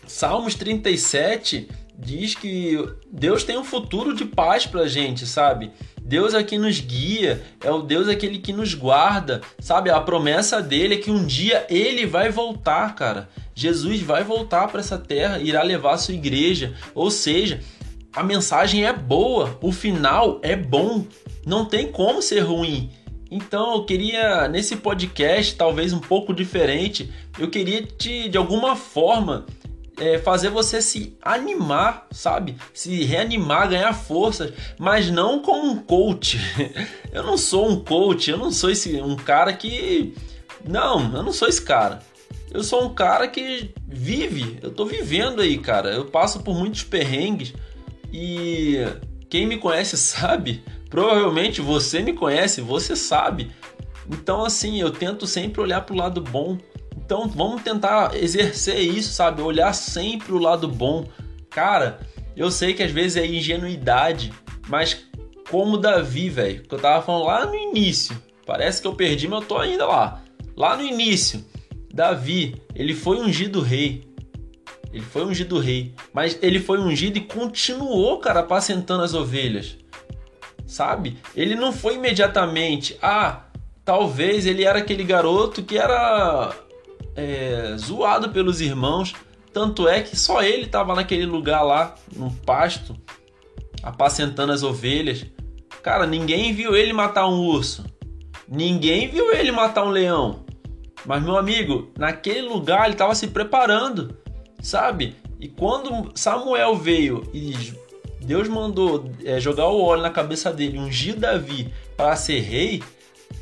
Salmos 0.06 0.56
37 0.56 1.68
diz 1.98 2.36
que 2.36 2.78
Deus 3.12 3.44
tem 3.44 3.58
um 3.58 3.64
futuro 3.64 4.16
de 4.16 4.26
paz 4.26 4.66
pra 4.66 4.88
gente, 4.88 5.26
sabe? 5.26 5.72
Deus 6.02 6.34
é 6.34 6.44
quem 6.44 6.60
nos 6.60 6.80
guia, 6.80 7.44
é 7.64 7.72
o 7.72 7.82
Deus 7.82 8.08
aquele 8.08 8.38
que 8.38 8.54
nos 8.54 8.74
guarda, 8.74 9.42
sabe? 9.60 9.90
A 9.90 10.00
promessa 10.00 10.62
dele 10.62 10.96
é 10.96 10.98
que 10.98 11.12
um 11.12 11.26
dia 11.26 11.66
ele 11.70 12.06
vai 12.06 12.30
voltar, 12.30 12.96
cara. 12.96 13.28
Jesus 13.54 14.02
vai 14.02 14.24
voltar 14.24 14.68
para 14.68 14.80
essa 14.80 14.98
terra, 14.98 15.40
irá 15.40 15.64
levar 15.64 15.94
a 15.94 15.98
sua 15.98 16.14
igreja. 16.14 16.76
Ou 16.94 17.10
seja, 17.10 17.60
a 18.14 18.24
mensagem 18.24 18.86
é 18.86 18.94
boa, 18.94 19.58
o 19.62 19.72
final 19.72 20.40
é 20.44 20.56
bom, 20.56 21.06
não 21.46 21.66
tem 21.66 21.92
como 21.92 22.22
ser 22.22 22.40
ruim. 22.40 22.92
Então 23.30 23.74
eu 23.74 23.84
queria, 23.84 24.48
nesse 24.48 24.78
podcast, 24.78 25.56
talvez 25.56 25.92
um 25.92 26.00
pouco 26.00 26.34
diferente, 26.34 27.12
eu 27.38 27.50
queria 27.50 27.82
te, 27.82 28.30
de 28.30 28.38
alguma 28.38 28.76
forma, 28.76 29.46
é, 29.98 30.20
fazer 30.20 30.50
você 30.50 30.82
se 30.82 31.18
animar, 31.22 32.08
sabe? 32.12 32.56
Se 32.74 33.04
reanimar, 33.04 33.70
ganhar 33.70 33.94
forças, 33.94 34.54
mas 34.78 35.10
não 35.10 35.42
como 35.42 35.72
um 35.72 35.78
coach. 35.78 36.40
eu 37.12 37.24
não 37.24 37.38
sou 37.38 37.70
um 37.70 37.84
coach, 37.84 38.30
eu 38.30 38.38
não 38.38 38.52
sou 38.52 38.70
esse 38.70 39.02
um 39.02 39.16
cara 39.16 39.54
que 39.54 40.14
Não, 40.68 41.16
eu 41.16 41.24
não 41.24 41.34
sou 41.34 41.48
esse 41.48 41.62
cara. 41.62 42.00
Eu 42.52 42.64
sou 42.64 42.86
um 42.86 42.94
cara 42.94 43.28
que 43.28 43.74
vive, 43.86 44.58
eu 44.62 44.72
tô 44.72 44.86
vivendo 44.86 45.42
aí, 45.42 45.58
cara. 45.58 45.90
Eu 45.90 46.06
passo 46.06 46.40
por 46.42 46.56
muitos 46.56 46.84
perrengues 46.84 47.54
e 48.12 48.78
quem 49.30 49.46
me 49.46 49.58
conhece 49.58 49.98
sabe, 49.98 50.64
provavelmente 50.90 51.62
você 51.62 52.02
me 52.02 52.14
conhece, 52.14 52.62
você 52.62 52.96
sabe. 52.96 53.52
Então, 54.10 54.46
assim, 54.46 54.80
eu 54.80 54.90
tento 54.90 55.28
sempre 55.28 55.60
olhar 55.60 55.82
pro 55.82 55.96
lado 55.96 56.22
bom. 56.22 56.58
Então, 57.08 57.26
vamos 57.26 57.62
tentar 57.62 58.22
exercer 58.22 58.82
isso, 58.82 59.14
sabe? 59.14 59.42
Olhar 59.42 59.72
sempre 59.72 60.34
o 60.34 60.38
lado 60.38 60.68
bom. 60.68 61.08
Cara, 61.50 62.02
eu 62.36 62.52
sei 62.52 62.74
que 62.74 62.84
às 62.84 62.92
vezes 62.92 63.16
é 63.16 63.26
ingenuidade, 63.26 64.34
mas 64.68 65.08
como 65.50 65.78
Davi, 65.78 66.30
velho, 66.30 66.64
que 66.64 66.76
eu 66.76 66.80
tava 66.80 67.02
falando 67.02 67.24
lá 67.24 67.46
no 67.46 67.56
início, 67.56 68.22
parece 68.46 68.82
que 68.82 68.88
eu 68.90 68.94
perdi, 68.94 69.26
mas 69.26 69.42
eu 69.42 69.48
tô 69.48 69.58
ainda 69.58 69.86
lá. 69.86 70.22
Lá 70.54 70.76
no 70.76 70.84
início, 70.84 71.46
Davi, 71.94 72.62
ele 72.76 72.94
foi 72.94 73.22
ungido 73.22 73.62
rei. 73.62 74.06
Ele 74.92 75.06
foi 75.06 75.24
ungido 75.24 75.60
rei, 75.60 75.96
mas 76.12 76.38
ele 76.42 76.60
foi 76.60 76.78
ungido 76.78 77.18
e 77.18 77.22
continuou, 77.22 78.18
cara, 78.18 78.42
apacentando 78.42 79.04
as 79.04 79.14
ovelhas. 79.14 79.78
Sabe? 80.66 81.18
Ele 81.34 81.56
não 81.56 81.72
foi 81.72 81.96
imediatamente, 81.96 82.98
ah, 83.02 83.46
talvez 83.86 84.46
ele 84.46 84.66
era 84.66 84.80
aquele 84.80 85.06
garoto 85.06 85.64
que 85.64 85.78
era 85.78 86.67
é, 87.18 87.76
zoado 87.78 88.30
pelos 88.30 88.62
irmãos. 88.62 89.14
Tanto 89.52 89.88
é 89.88 90.02
que 90.02 90.16
só 90.16 90.44
ele 90.44 90.66
estava 90.66 90.94
naquele 90.94 91.26
lugar 91.26 91.64
lá, 91.64 91.96
no 92.16 92.32
pasto, 92.32 92.96
apacentando 93.82 94.54
as 94.54 94.62
ovelhas. 94.62 95.26
Cara, 95.82 96.06
ninguém 96.06 96.54
viu 96.54 96.76
ele 96.76 96.94
matar 96.94 97.28
um 97.28 97.40
urso. 97.40 97.84
Ninguém 98.48 99.08
viu 99.08 99.34
ele 99.34 99.52
matar 99.52 99.84
um 99.84 99.90
leão. 99.90 100.46
Mas, 101.06 101.24
meu 101.24 101.38
amigo, 101.38 101.92
naquele 101.98 102.42
lugar 102.42 102.86
ele 102.86 102.94
estava 102.94 103.16
se 103.16 103.28
preparando, 103.28 104.16
sabe? 104.62 105.16
E 105.40 105.48
quando 105.48 106.12
Samuel 106.16 106.76
veio 106.76 107.28
e 107.34 107.54
Deus 108.22 108.48
mandou 108.48 109.10
é, 109.24 109.40
jogar 109.40 109.68
o 109.68 109.82
óleo 109.82 110.02
na 110.02 110.10
cabeça 110.10 110.52
dele, 110.52 110.78
ungir 110.78 111.16
Davi 111.16 111.74
para 111.96 112.16
ser 112.16 112.42
rei, 112.42 112.84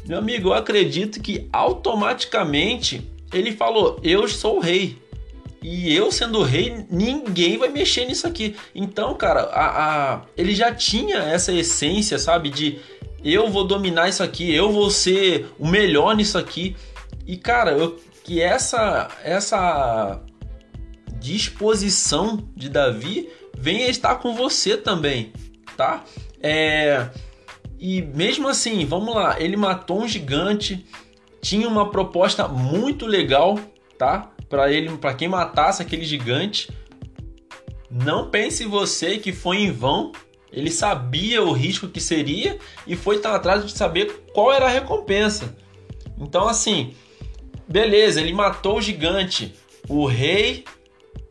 meu 0.06 0.20
amigo, 0.20 0.50
eu 0.50 0.54
acredito 0.54 1.20
que 1.22 1.50
automaticamente 1.52 3.15
ele 3.36 3.52
falou: 3.52 4.00
Eu 4.02 4.28
sou 4.28 4.58
o 4.58 4.60
rei. 4.60 4.98
E 5.62 5.96
eu 5.96 6.12
sendo 6.12 6.44
rei, 6.44 6.86
ninguém 6.92 7.58
vai 7.58 7.70
mexer 7.70 8.06
nisso 8.06 8.28
aqui. 8.28 8.56
Então, 8.74 9.16
cara, 9.16 9.42
a, 9.46 10.14
a, 10.14 10.22
ele 10.38 10.54
já 10.54 10.74
tinha 10.74 11.18
essa 11.18 11.52
essência, 11.52 12.20
sabe? 12.20 12.50
De 12.50 12.80
eu 13.24 13.50
vou 13.50 13.66
dominar 13.66 14.08
isso 14.08 14.22
aqui, 14.22 14.54
eu 14.54 14.72
vou 14.72 14.92
ser 14.92 15.48
o 15.58 15.68
melhor 15.68 16.16
nisso 16.16 16.38
aqui. 16.38 16.76
E, 17.26 17.36
cara, 17.36 17.72
eu, 17.72 18.00
que 18.24 18.40
essa, 18.40 19.10
essa 19.24 20.22
disposição 21.20 22.48
de 22.56 22.70
Davi 22.70 23.28
venha 23.58 23.90
estar 23.90 24.16
com 24.16 24.36
você 24.36 24.78
também, 24.78 25.34
tá? 25.76 26.04
É, 26.40 27.10
e 27.80 28.04
mesmo 28.04 28.48
assim, 28.48 28.86
vamos 28.86 29.16
lá, 29.16 29.42
ele 29.42 29.58
matou 29.58 30.04
um 30.04 30.08
gigante, 30.08 30.86
tinha 31.46 31.68
uma 31.68 31.92
proposta 31.92 32.48
muito 32.48 33.06
legal, 33.06 33.60
tá? 34.00 34.32
Para 34.50 34.72
ele, 34.72 34.90
para 34.98 35.14
quem 35.14 35.28
matasse 35.28 35.80
aquele 35.80 36.04
gigante. 36.04 36.72
Não 37.88 38.32
pense 38.32 38.66
você 38.66 39.20
que 39.20 39.32
foi 39.32 39.58
em 39.58 39.72
vão. 39.72 40.12
Ele 40.52 40.72
sabia 40.72 41.44
o 41.44 41.52
risco 41.52 41.88
que 41.88 42.02
seria 42.02 42.58
e 42.88 42.96
foi 42.96 43.18
estar 43.18 43.36
atrás 43.36 43.64
de 43.64 43.72
saber 43.74 44.24
qual 44.34 44.52
era 44.52 44.66
a 44.66 44.70
recompensa. 44.70 45.56
Então, 46.18 46.48
assim, 46.48 46.96
beleza, 47.68 48.20
ele 48.20 48.34
matou 48.34 48.80
o 48.80 48.82
gigante. 48.82 49.54
O 49.88 50.08
rei 50.08 50.66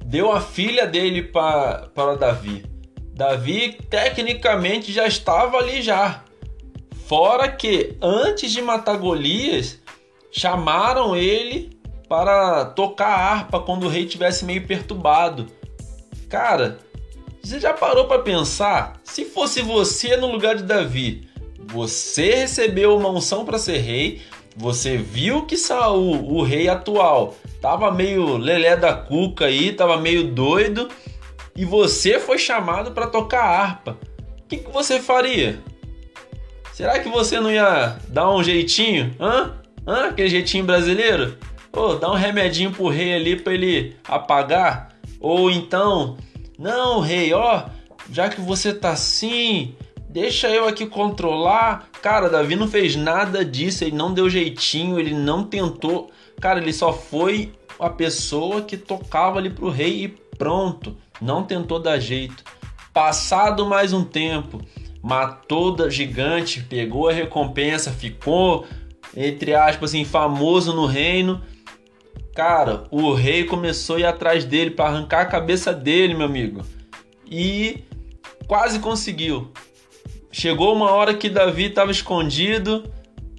deu 0.04 0.30
a 0.30 0.40
filha 0.40 0.87
dele 0.87 1.25
para 1.25 2.14
Davi. 2.21 2.64
Davi 3.12 3.80
tecnicamente 3.90 4.93
já 4.93 5.08
estava 5.08 5.56
ali 5.56 5.82
já. 5.82 6.23
Fora 7.08 7.49
que 7.49 7.97
antes 8.00 8.52
de 8.52 8.62
matar 8.62 8.97
Golias, 8.97 9.82
chamaram 10.34 11.14
ele 11.14 11.78
para 12.08 12.64
tocar 12.66 13.08
harpa 13.08 13.60
quando 13.60 13.84
o 13.84 13.88
rei 13.88 14.04
tivesse 14.04 14.44
meio 14.44 14.66
perturbado. 14.66 15.47
Cara, 16.28 16.78
você 17.42 17.60
já 17.60 17.73
parou 17.73 18.06
para 18.06 18.18
pensar? 18.18 19.00
Se 19.04 19.25
fosse 19.25 19.62
você 19.62 20.16
no 20.16 20.30
lugar 20.30 20.56
de 20.56 20.64
Davi, 20.64 21.28
você 21.66 22.34
recebeu 22.34 22.97
uma 22.97 23.08
unção 23.10 23.44
para 23.44 23.58
ser 23.58 23.78
rei, 23.78 24.23
você 24.56 24.97
viu 24.97 25.47
que 25.47 25.56
Saul, 25.56 26.32
o 26.32 26.42
rei 26.42 26.68
atual, 26.68 27.36
tava 27.60 27.92
meio 27.92 28.36
lelé 28.36 28.76
da 28.76 28.92
cuca 28.92 29.47
aí, 29.47 29.73
tava 29.73 29.97
meio 29.99 30.25
doido, 30.32 30.88
e 31.56 31.64
você 31.64 32.18
foi 32.18 32.38
chamado 32.38 32.90
para 32.90 33.06
tocar 33.06 33.44
harpa. 33.44 33.97
O 34.40 34.49
que, 34.49 34.58
que 34.58 34.70
você 34.70 35.00
faria? 35.00 35.62
Será 36.73 36.99
que 36.99 37.08
você 37.08 37.38
não 37.38 37.50
ia 37.50 37.99
dar 38.08 38.30
um 38.30 38.42
jeitinho? 38.42 39.14
Hã? 39.20 39.63
Hã? 39.86 40.08
Aquele 40.08 40.28
jeitinho 40.28 40.64
brasileiro? 40.64 41.36
Ô, 41.73 41.94
dá 41.94 42.10
um 42.10 42.14
remedinho 42.14 42.70
pro 42.70 42.88
rei 42.88 43.14
ali 43.14 43.36
pra 43.36 43.52
ele 43.52 43.97
apagar? 44.06 44.90
Ou 45.20 45.50
então, 45.50 46.16
não, 46.58 47.00
rei, 47.00 47.32
ó, 47.32 47.64
já 48.10 48.28
que 48.28 48.40
você 48.40 48.73
tá 48.73 48.90
assim, 48.90 49.75
deixa 50.08 50.49
eu 50.49 50.68
aqui 50.68 50.86
controlar. 50.86 51.88
Cara, 52.00 52.30
Davi 52.30 52.56
não 52.56 52.68
fez 52.68 52.94
nada 52.94 53.44
disso, 53.44 53.84
ele 53.84 53.97
não 53.97 54.14
deu 54.14 54.30
jeitinho, 54.30 54.99
ele 54.99 55.12
não 55.14 55.44
tentou. 55.44 56.10
Cara, 56.40 56.60
ele 56.60 56.73
só 56.73 56.92
foi 56.92 57.52
a 57.78 57.90
pessoa 57.90 58.62
que 58.62 58.76
tocava 58.76 59.38
ali 59.38 59.50
pro 59.50 59.68
rei 59.68 60.04
e 60.04 60.08
pronto, 60.08 60.97
não 61.20 61.42
tentou 61.42 61.78
dar 61.78 61.99
jeito. 61.99 62.44
Passado 62.92 63.66
mais 63.66 63.92
um 63.92 64.04
tempo, 64.04 64.62
matou 65.02 65.75
da 65.75 65.90
gigante, 65.90 66.62
pegou 66.62 67.08
a 67.08 67.12
recompensa, 67.12 67.90
ficou 67.90 68.64
entre 69.16 69.54
aspas, 69.54 69.90
assim, 69.90 70.04
famoso 70.04 70.72
no 70.74 70.86
reino. 70.86 71.42
Cara, 72.34 72.84
o 72.90 73.12
rei 73.12 73.44
começou 73.44 73.96
a 73.96 74.00
ir 74.00 74.06
atrás 74.06 74.44
dele 74.44 74.70
para 74.70 74.86
arrancar 74.86 75.20
a 75.20 75.26
cabeça 75.26 75.72
dele, 75.72 76.14
meu 76.14 76.26
amigo. 76.26 76.64
E 77.30 77.84
quase 78.46 78.80
conseguiu. 78.80 79.52
Chegou 80.32 80.74
uma 80.74 80.90
hora 80.90 81.14
que 81.14 81.30
Davi 81.30 81.66
estava 81.66 81.92
escondido 81.92 82.92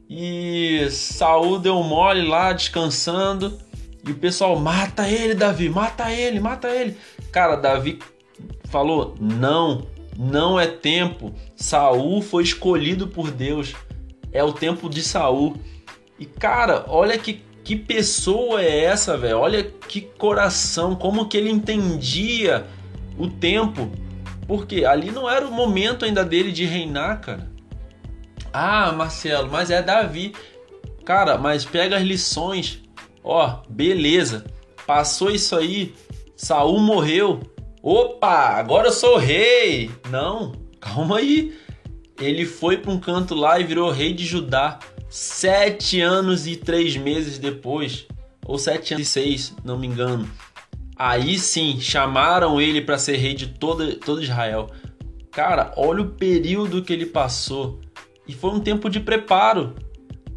e 0.10 0.88
Saul 0.90 1.60
deu 1.60 1.84
mole 1.84 2.26
lá 2.26 2.54
descansando. 2.54 3.60
E 4.08 4.12
o 4.12 4.16
pessoal 4.16 4.58
mata 4.58 5.10
ele, 5.10 5.34
Davi, 5.34 5.68
mata 5.68 6.10
ele, 6.12 6.40
mata 6.40 6.70
ele. 6.70 6.96
Cara, 7.32 7.58
Davi 7.58 8.00
falou: 8.66 9.16
"Não, 9.20 9.88
não 10.18 10.58
é 10.58 10.68
tempo. 10.68 11.34
Saul 11.56 12.22
foi 12.22 12.44
escolhido 12.44 13.08
por 13.08 13.30
Deus 13.30 13.76
é 14.36 14.44
o 14.44 14.52
tempo 14.52 14.90
de 14.90 15.02
Saul. 15.02 15.56
E 16.20 16.26
cara, 16.26 16.84
olha 16.90 17.18
que, 17.18 17.42
que 17.64 17.76
pessoa 17.76 18.62
é 18.62 18.84
essa, 18.84 19.18
velho? 19.18 19.40
Olha 19.40 19.64
que 19.64 20.02
coração, 20.02 20.94
como 20.94 21.28
que 21.28 21.38
ele 21.38 21.50
entendia 21.50 22.66
o 23.18 23.30
tempo. 23.30 23.90
Porque 24.46 24.84
ali 24.84 25.10
não 25.10 25.30
era 25.30 25.48
o 25.48 25.52
momento 25.52 26.04
ainda 26.04 26.24
dele 26.24 26.52
de 26.52 26.66
reinar, 26.66 27.22
cara. 27.22 27.50
Ah, 28.52 28.92
Marcelo, 28.92 29.50
mas 29.50 29.72
é 29.72 29.82
Davi. 29.82 30.34
Cara, 31.06 31.38
mas 31.38 31.64
pega 31.64 31.96
as 31.96 32.04
lições. 32.04 32.84
Ó, 33.24 33.62
beleza. 33.70 34.46
Passou 34.86 35.32
isso 35.32 35.56
aí. 35.56 35.96
Saul 36.36 36.80
morreu. 36.80 37.40
Opa, 37.82 38.50
agora 38.50 38.90
eu 38.90 38.92
sou 38.92 39.18
rei. 39.18 39.90
Não, 40.10 40.52
calma 40.80 41.20
aí 41.20 41.54
ele 42.20 42.46
foi 42.46 42.78
para 42.78 42.92
um 42.92 43.00
canto 43.00 43.36
lá 43.36 43.60
e 43.60 43.64
virou 43.64 43.92
rei 43.92 44.14
de 44.14 44.26
Judá 44.26 44.80
sete 45.10 46.02
anos 46.02 46.48
e 46.48 46.56
três 46.56 46.96
meses 46.98 47.38
depois, 47.38 48.08
ou 48.46 48.58
sete 48.58 48.94
anos 48.94 49.08
e 49.08 49.10
seis, 49.10 49.54
não 49.64 49.78
me 49.78 49.88
engano. 49.88 50.30
Aí 50.98 51.38
sim 51.38 51.80
chamaram 51.80 52.60
ele 52.60 52.82
para 52.82 52.98
ser 52.98 53.18
rei 53.18 53.34
de 53.34 53.48
todo, 53.48 53.96
todo 53.96 54.24
Israel. 54.24 54.70
Cara, 55.32 55.74
olha 55.76 56.02
o 56.02 56.12
período 56.12 56.82
que 56.82 56.94
ele 56.94 57.06
passou. 57.06 57.82
E 58.28 58.34
foi 58.34 58.52
um 58.52 58.60
tempo 58.60 58.90
de 58.90 59.00
preparo. 59.00 59.76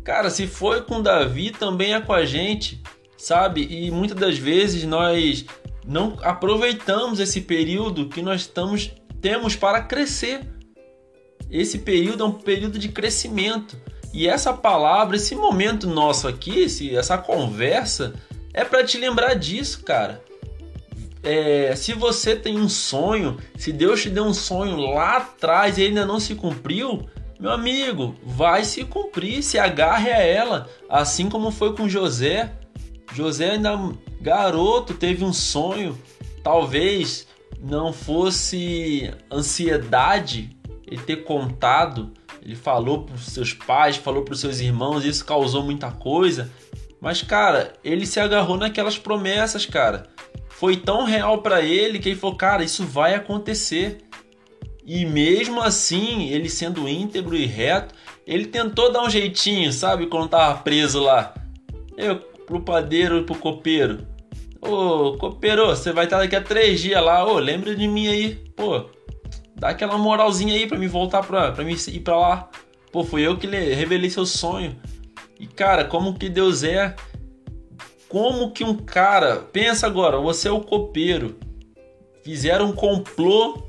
Cara, 0.04 0.30
se 0.30 0.46
foi 0.46 0.82
com 0.82 1.00
Davi, 1.00 1.50
também 1.50 1.94
é 1.94 2.00
com 2.00 2.12
a 2.12 2.24
gente, 2.24 2.82
sabe? 3.16 3.66
E 3.70 3.90
muitas 3.90 4.16
das 4.16 4.36
vezes 4.36 4.84
nós 4.84 5.44
não 5.86 6.16
aproveitamos 6.22 7.20
esse 7.20 7.40
período 7.40 8.08
que 8.08 8.20
nós 8.20 8.42
estamos, 8.42 8.90
temos 9.20 9.54
para 9.54 9.82
crescer 9.82 10.40
esse 11.50 11.78
período 11.78 12.24
é 12.24 12.26
um 12.26 12.32
período 12.32 12.78
de 12.78 12.88
crescimento. 12.88 13.76
E 14.12 14.26
essa 14.26 14.52
palavra, 14.52 15.16
esse 15.16 15.34
momento 15.34 15.86
nosso 15.86 16.26
aqui, 16.26 16.60
esse, 16.60 16.94
essa 16.96 17.18
conversa, 17.18 18.14
é 18.52 18.64
para 18.64 18.84
te 18.84 18.98
lembrar 18.98 19.34
disso, 19.34 19.82
cara. 19.84 20.22
É, 21.22 21.74
se 21.76 21.92
você 21.92 22.34
tem 22.34 22.58
um 22.58 22.68
sonho, 22.68 23.36
se 23.56 23.72
Deus 23.72 24.02
te 24.02 24.10
deu 24.10 24.24
um 24.24 24.34
sonho 24.34 24.76
lá 24.76 25.18
atrás 25.18 25.76
e 25.78 25.86
ainda 25.86 26.06
não 26.06 26.18
se 26.18 26.34
cumpriu, 26.34 27.06
meu 27.38 27.52
amigo, 27.52 28.16
vai 28.24 28.64
se 28.64 28.84
cumprir, 28.84 29.42
se 29.42 29.58
agarre 29.58 30.10
a 30.10 30.20
ela, 30.20 30.68
assim 30.88 31.28
como 31.28 31.50
foi 31.50 31.74
com 31.74 31.88
José. 31.88 32.52
José 33.12 33.50
ainda 33.52 33.78
garoto 34.20 34.94
teve 34.94 35.24
um 35.24 35.32
sonho, 35.32 35.96
talvez 36.42 37.26
não 37.60 37.92
fosse 37.92 39.12
ansiedade 39.30 40.57
ele 40.90 41.02
ter 41.02 41.24
contado, 41.24 42.12
ele 42.42 42.56
falou 42.56 43.04
para 43.04 43.14
os 43.14 43.26
seus 43.26 43.52
pais, 43.52 43.96
falou 43.96 44.22
para 44.22 44.32
os 44.32 44.40
seus 44.40 44.58
irmãos, 44.60 45.04
isso 45.04 45.24
causou 45.24 45.62
muita 45.62 45.90
coisa. 45.90 46.50
Mas 47.00 47.22
cara, 47.22 47.74
ele 47.84 48.06
se 48.06 48.18
agarrou 48.18 48.56
naquelas 48.56 48.98
promessas, 48.98 49.66
cara. 49.66 50.08
Foi 50.48 50.76
tão 50.76 51.04
real 51.04 51.42
para 51.42 51.62
ele 51.62 51.98
que 51.98 52.08
ele 52.08 52.18
falou, 52.18 52.36
cara, 52.36 52.64
isso 52.64 52.84
vai 52.84 53.14
acontecer. 53.14 53.98
E 54.84 55.04
mesmo 55.04 55.60
assim, 55.60 56.30
ele 56.30 56.48
sendo 56.48 56.88
íntegro 56.88 57.36
e 57.36 57.44
reto, 57.44 57.94
ele 58.26 58.46
tentou 58.46 58.90
dar 58.90 59.02
um 59.02 59.10
jeitinho, 59.10 59.72
sabe? 59.72 60.06
Quando 60.06 60.30
tava 60.30 60.58
preso 60.60 61.00
lá. 61.00 61.34
Eu, 61.96 62.16
pro 62.16 62.60
padeiro 62.60 63.18
e 63.18 63.24
pro 63.24 63.34
copeiro. 63.34 64.06
Ô, 64.60 65.16
copeiro, 65.18 65.66
você 65.66 65.92
vai 65.92 66.04
estar 66.04 66.18
daqui 66.18 66.34
a 66.34 66.40
três 66.40 66.80
dias 66.80 67.04
lá. 67.04 67.24
Ô, 67.24 67.38
lembra 67.38 67.76
de 67.76 67.86
mim 67.86 68.08
aí. 68.08 68.34
Pô, 68.56 68.86
dá 69.58 69.70
aquela 69.70 69.98
moralzinha 69.98 70.54
aí 70.54 70.66
pra 70.66 70.78
me 70.78 70.88
voltar 70.88 71.22
pra, 71.22 71.52
pra 71.52 71.64
mim 71.64 71.76
ir 71.88 72.00
pra 72.00 72.16
lá. 72.16 72.50
Pô, 72.92 73.04
fui 73.04 73.26
eu 73.26 73.36
que 73.36 73.46
revelei 73.46 74.08
seu 74.08 74.24
sonho. 74.24 74.76
E 75.38 75.46
cara, 75.46 75.84
como 75.84 76.14
que 76.14 76.28
Deus 76.28 76.62
é? 76.62 76.94
Como 78.08 78.52
que 78.52 78.64
um 78.64 78.74
cara. 78.74 79.36
Pensa 79.36 79.86
agora, 79.86 80.18
você 80.18 80.48
é 80.48 80.52
o 80.52 80.60
copeiro. 80.60 81.38
Fizeram 82.24 82.66
um 82.66 82.72
complô 82.72 83.68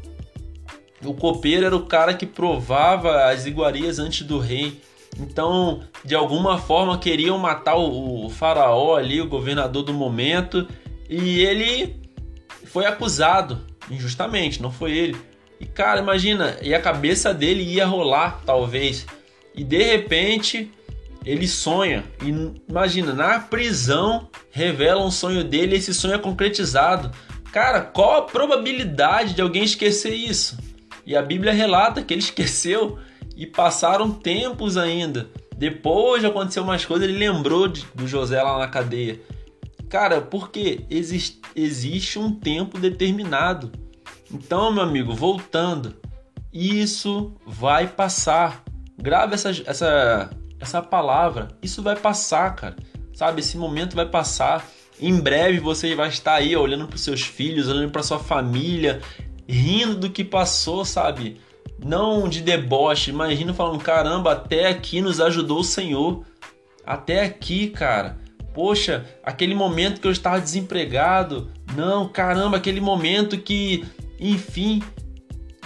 o 1.03 1.13
copeiro 1.13 1.65
era 1.65 1.75
o 1.75 1.85
cara 1.85 2.13
que 2.13 2.25
provava 2.25 3.25
as 3.25 3.45
iguarias 3.45 3.99
antes 3.99 4.25
do 4.25 4.37
rei. 4.37 4.81
Então, 5.17 5.81
de 6.03 6.13
alguma 6.13 6.57
forma, 6.57 6.97
queriam 6.97 7.37
matar 7.37 7.75
o 7.77 8.29
faraó 8.29 8.95
ali, 8.95 9.21
o 9.21 9.27
governador 9.27 9.83
do 9.83 9.93
momento, 9.93 10.67
e 11.09 11.41
ele 11.41 12.01
foi 12.65 12.85
acusado 12.85 13.65
injustamente, 13.89 14.61
não 14.61 14.71
foi 14.71 14.91
ele. 14.91 15.17
E 15.59 15.65
cara, 15.65 15.99
imagina, 15.99 16.57
e 16.61 16.73
a 16.73 16.81
cabeça 16.81 17.33
dele 17.33 17.63
ia 17.63 17.85
rolar, 17.85 18.41
talvez. 18.45 19.05
E 19.53 19.63
de 19.63 19.83
repente, 19.83 20.71
ele 21.25 21.47
sonha. 21.47 22.03
E 22.23 22.29
imagina, 22.69 23.13
na 23.13 23.39
prisão, 23.39 24.29
revela 24.51 25.05
um 25.05 25.11
sonho 25.11 25.43
dele 25.43 25.75
e 25.75 25.79
esse 25.79 25.93
sonho 25.93 26.15
é 26.15 26.19
concretizado. 26.19 27.11
Cara, 27.51 27.81
qual 27.81 28.17
a 28.17 28.21
probabilidade 28.21 29.33
de 29.33 29.41
alguém 29.41 29.63
esquecer 29.63 30.13
isso? 30.13 30.57
E 31.05 31.15
a 31.15 31.21
Bíblia 31.21 31.51
relata 31.51 32.03
que 32.03 32.13
ele 32.13 32.21
esqueceu 32.23 32.99
e 33.35 33.45
passaram 33.45 34.11
tempos 34.11 34.77
ainda. 34.77 35.29
Depois 35.57 36.21
de 36.21 36.27
acontecer 36.27 36.61
umas 36.61 36.85
coisas, 36.85 37.07
ele 37.07 37.17
lembrou 37.17 37.67
de, 37.67 37.85
do 37.93 38.07
José 38.07 38.41
lá 38.41 38.57
na 38.57 38.67
cadeia. 38.67 39.19
Cara, 39.89 40.21
porque 40.21 40.85
existe 41.55 42.19
um 42.19 42.31
tempo 42.31 42.77
determinado. 42.77 43.71
Então, 44.31 44.71
meu 44.71 44.83
amigo, 44.83 45.13
voltando, 45.13 45.95
isso 46.53 47.35
vai 47.45 47.87
passar. 47.87 48.63
Grave 48.97 49.35
essa, 49.35 49.49
essa, 49.65 50.29
essa 50.59 50.81
palavra. 50.81 51.47
Isso 51.61 51.81
vai 51.81 51.95
passar, 51.95 52.55
cara. 52.55 52.75
Sabe, 53.13 53.41
esse 53.41 53.57
momento 53.57 53.95
vai 53.95 54.05
passar. 54.05 54.65
Em 54.99 55.19
breve 55.19 55.59
você 55.59 55.95
vai 55.95 56.09
estar 56.09 56.35
aí 56.35 56.55
olhando 56.55 56.87
para 56.87 56.97
seus 56.97 57.21
filhos, 57.21 57.67
olhando 57.67 57.91
para 57.91 58.03
sua 58.03 58.19
família, 58.19 59.01
rindo 59.47 59.95
do 59.95 60.09
que 60.09 60.23
passou, 60.23 60.83
sabe? 60.83 61.39
Não 61.83 62.27
de 62.27 62.41
deboche, 62.41 63.11
mas 63.11 63.37
rindo 63.37 63.53
falando: 63.53 63.79
caramba, 63.79 64.33
até 64.33 64.67
aqui 64.67 65.01
nos 65.01 65.21
ajudou 65.21 65.59
o 65.59 65.63
Senhor. 65.63 66.25
Até 66.85 67.23
aqui, 67.23 67.69
cara. 67.69 68.17
Poxa, 68.53 69.05
aquele 69.23 69.55
momento 69.55 70.01
que 70.01 70.07
eu 70.07 70.11
estava 70.11 70.41
desempregado. 70.41 71.49
Não, 71.75 72.09
caramba, 72.09 72.57
aquele 72.57 72.81
momento 72.81 73.37
que, 73.37 73.85
enfim. 74.19 74.81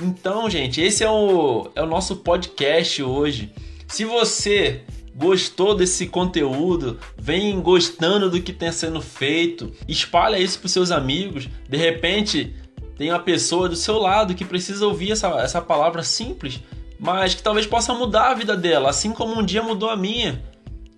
Então, 0.01 0.49
gente, 0.49 0.81
esse 0.81 1.03
é 1.03 1.09
o, 1.09 1.69
é 1.75 1.81
o 1.81 1.87
nosso 1.87 2.17
podcast 2.17 3.01
hoje. 3.01 3.51
Se 3.87 4.05
você 4.05 4.81
gostou 5.15 5.75
desse 5.75 6.07
conteúdo, 6.07 6.99
vem 7.17 7.59
gostando 7.61 8.29
do 8.29 8.41
que 8.41 8.51
está 8.51 8.71
sendo 8.71 9.01
feito, 9.01 9.71
espalha 9.87 10.39
isso 10.39 10.59
para 10.59 10.69
seus 10.69 10.91
amigos. 10.91 11.47
De 11.69 11.77
repente, 11.77 12.55
tem 12.97 13.11
uma 13.11 13.19
pessoa 13.19 13.69
do 13.69 13.75
seu 13.75 13.97
lado 13.97 14.33
que 14.33 14.45
precisa 14.45 14.85
ouvir 14.85 15.11
essa, 15.11 15.27
essa 15.39 15.61
palavra 15.61 16.03
simples, 16.03 16.59
mas 16.99 17.35
que 17.35 17.43
talvez 17.43 17.67
possa 17.67 17.93
mudar 17.93 18.31
a 18.31 18.33
vida 18.33 18.55
dela, 18.55 18.89
assim 18.89 19.11
como 19.11 19.39
um 19.39 19.45
dia 19.45 19.61
mudou 19.61 19.89
a 19.89 19.95
minha. 19.95 20.41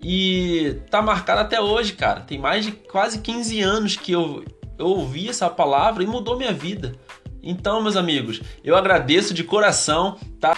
E 0.02 0.76
tá 0.90 1.02
marcada 1.02 1.40
até 1.40 1.60
hoje, 1.60 1.94
cara. 1.94 2.20
Tem 2.20 2.38
mais 2.38 2.64
de 2.64 2.72
quase 2.72 3.18
15 3.18 3.60
anos 3.60 3.96
que 3.96 4.12
eu, 4.12 4.44
eu 4.78 4.86
ouvi 4.86 5.28
essa 5.28 5.50
palavra 5.50 6.02
e 6.02 6.06
mudou 6.06 6.38
minha 6.38 6.52
vida. 6.52 6.94
Então, 7.46 7.80
meus 7.80 7.94
amigos, 7.96 8.40
eu 8.64 8.74
agradeço 8.74 9.32
de 9.32 9.44
coração, 9.44 10.18
tá? 10.40 10.55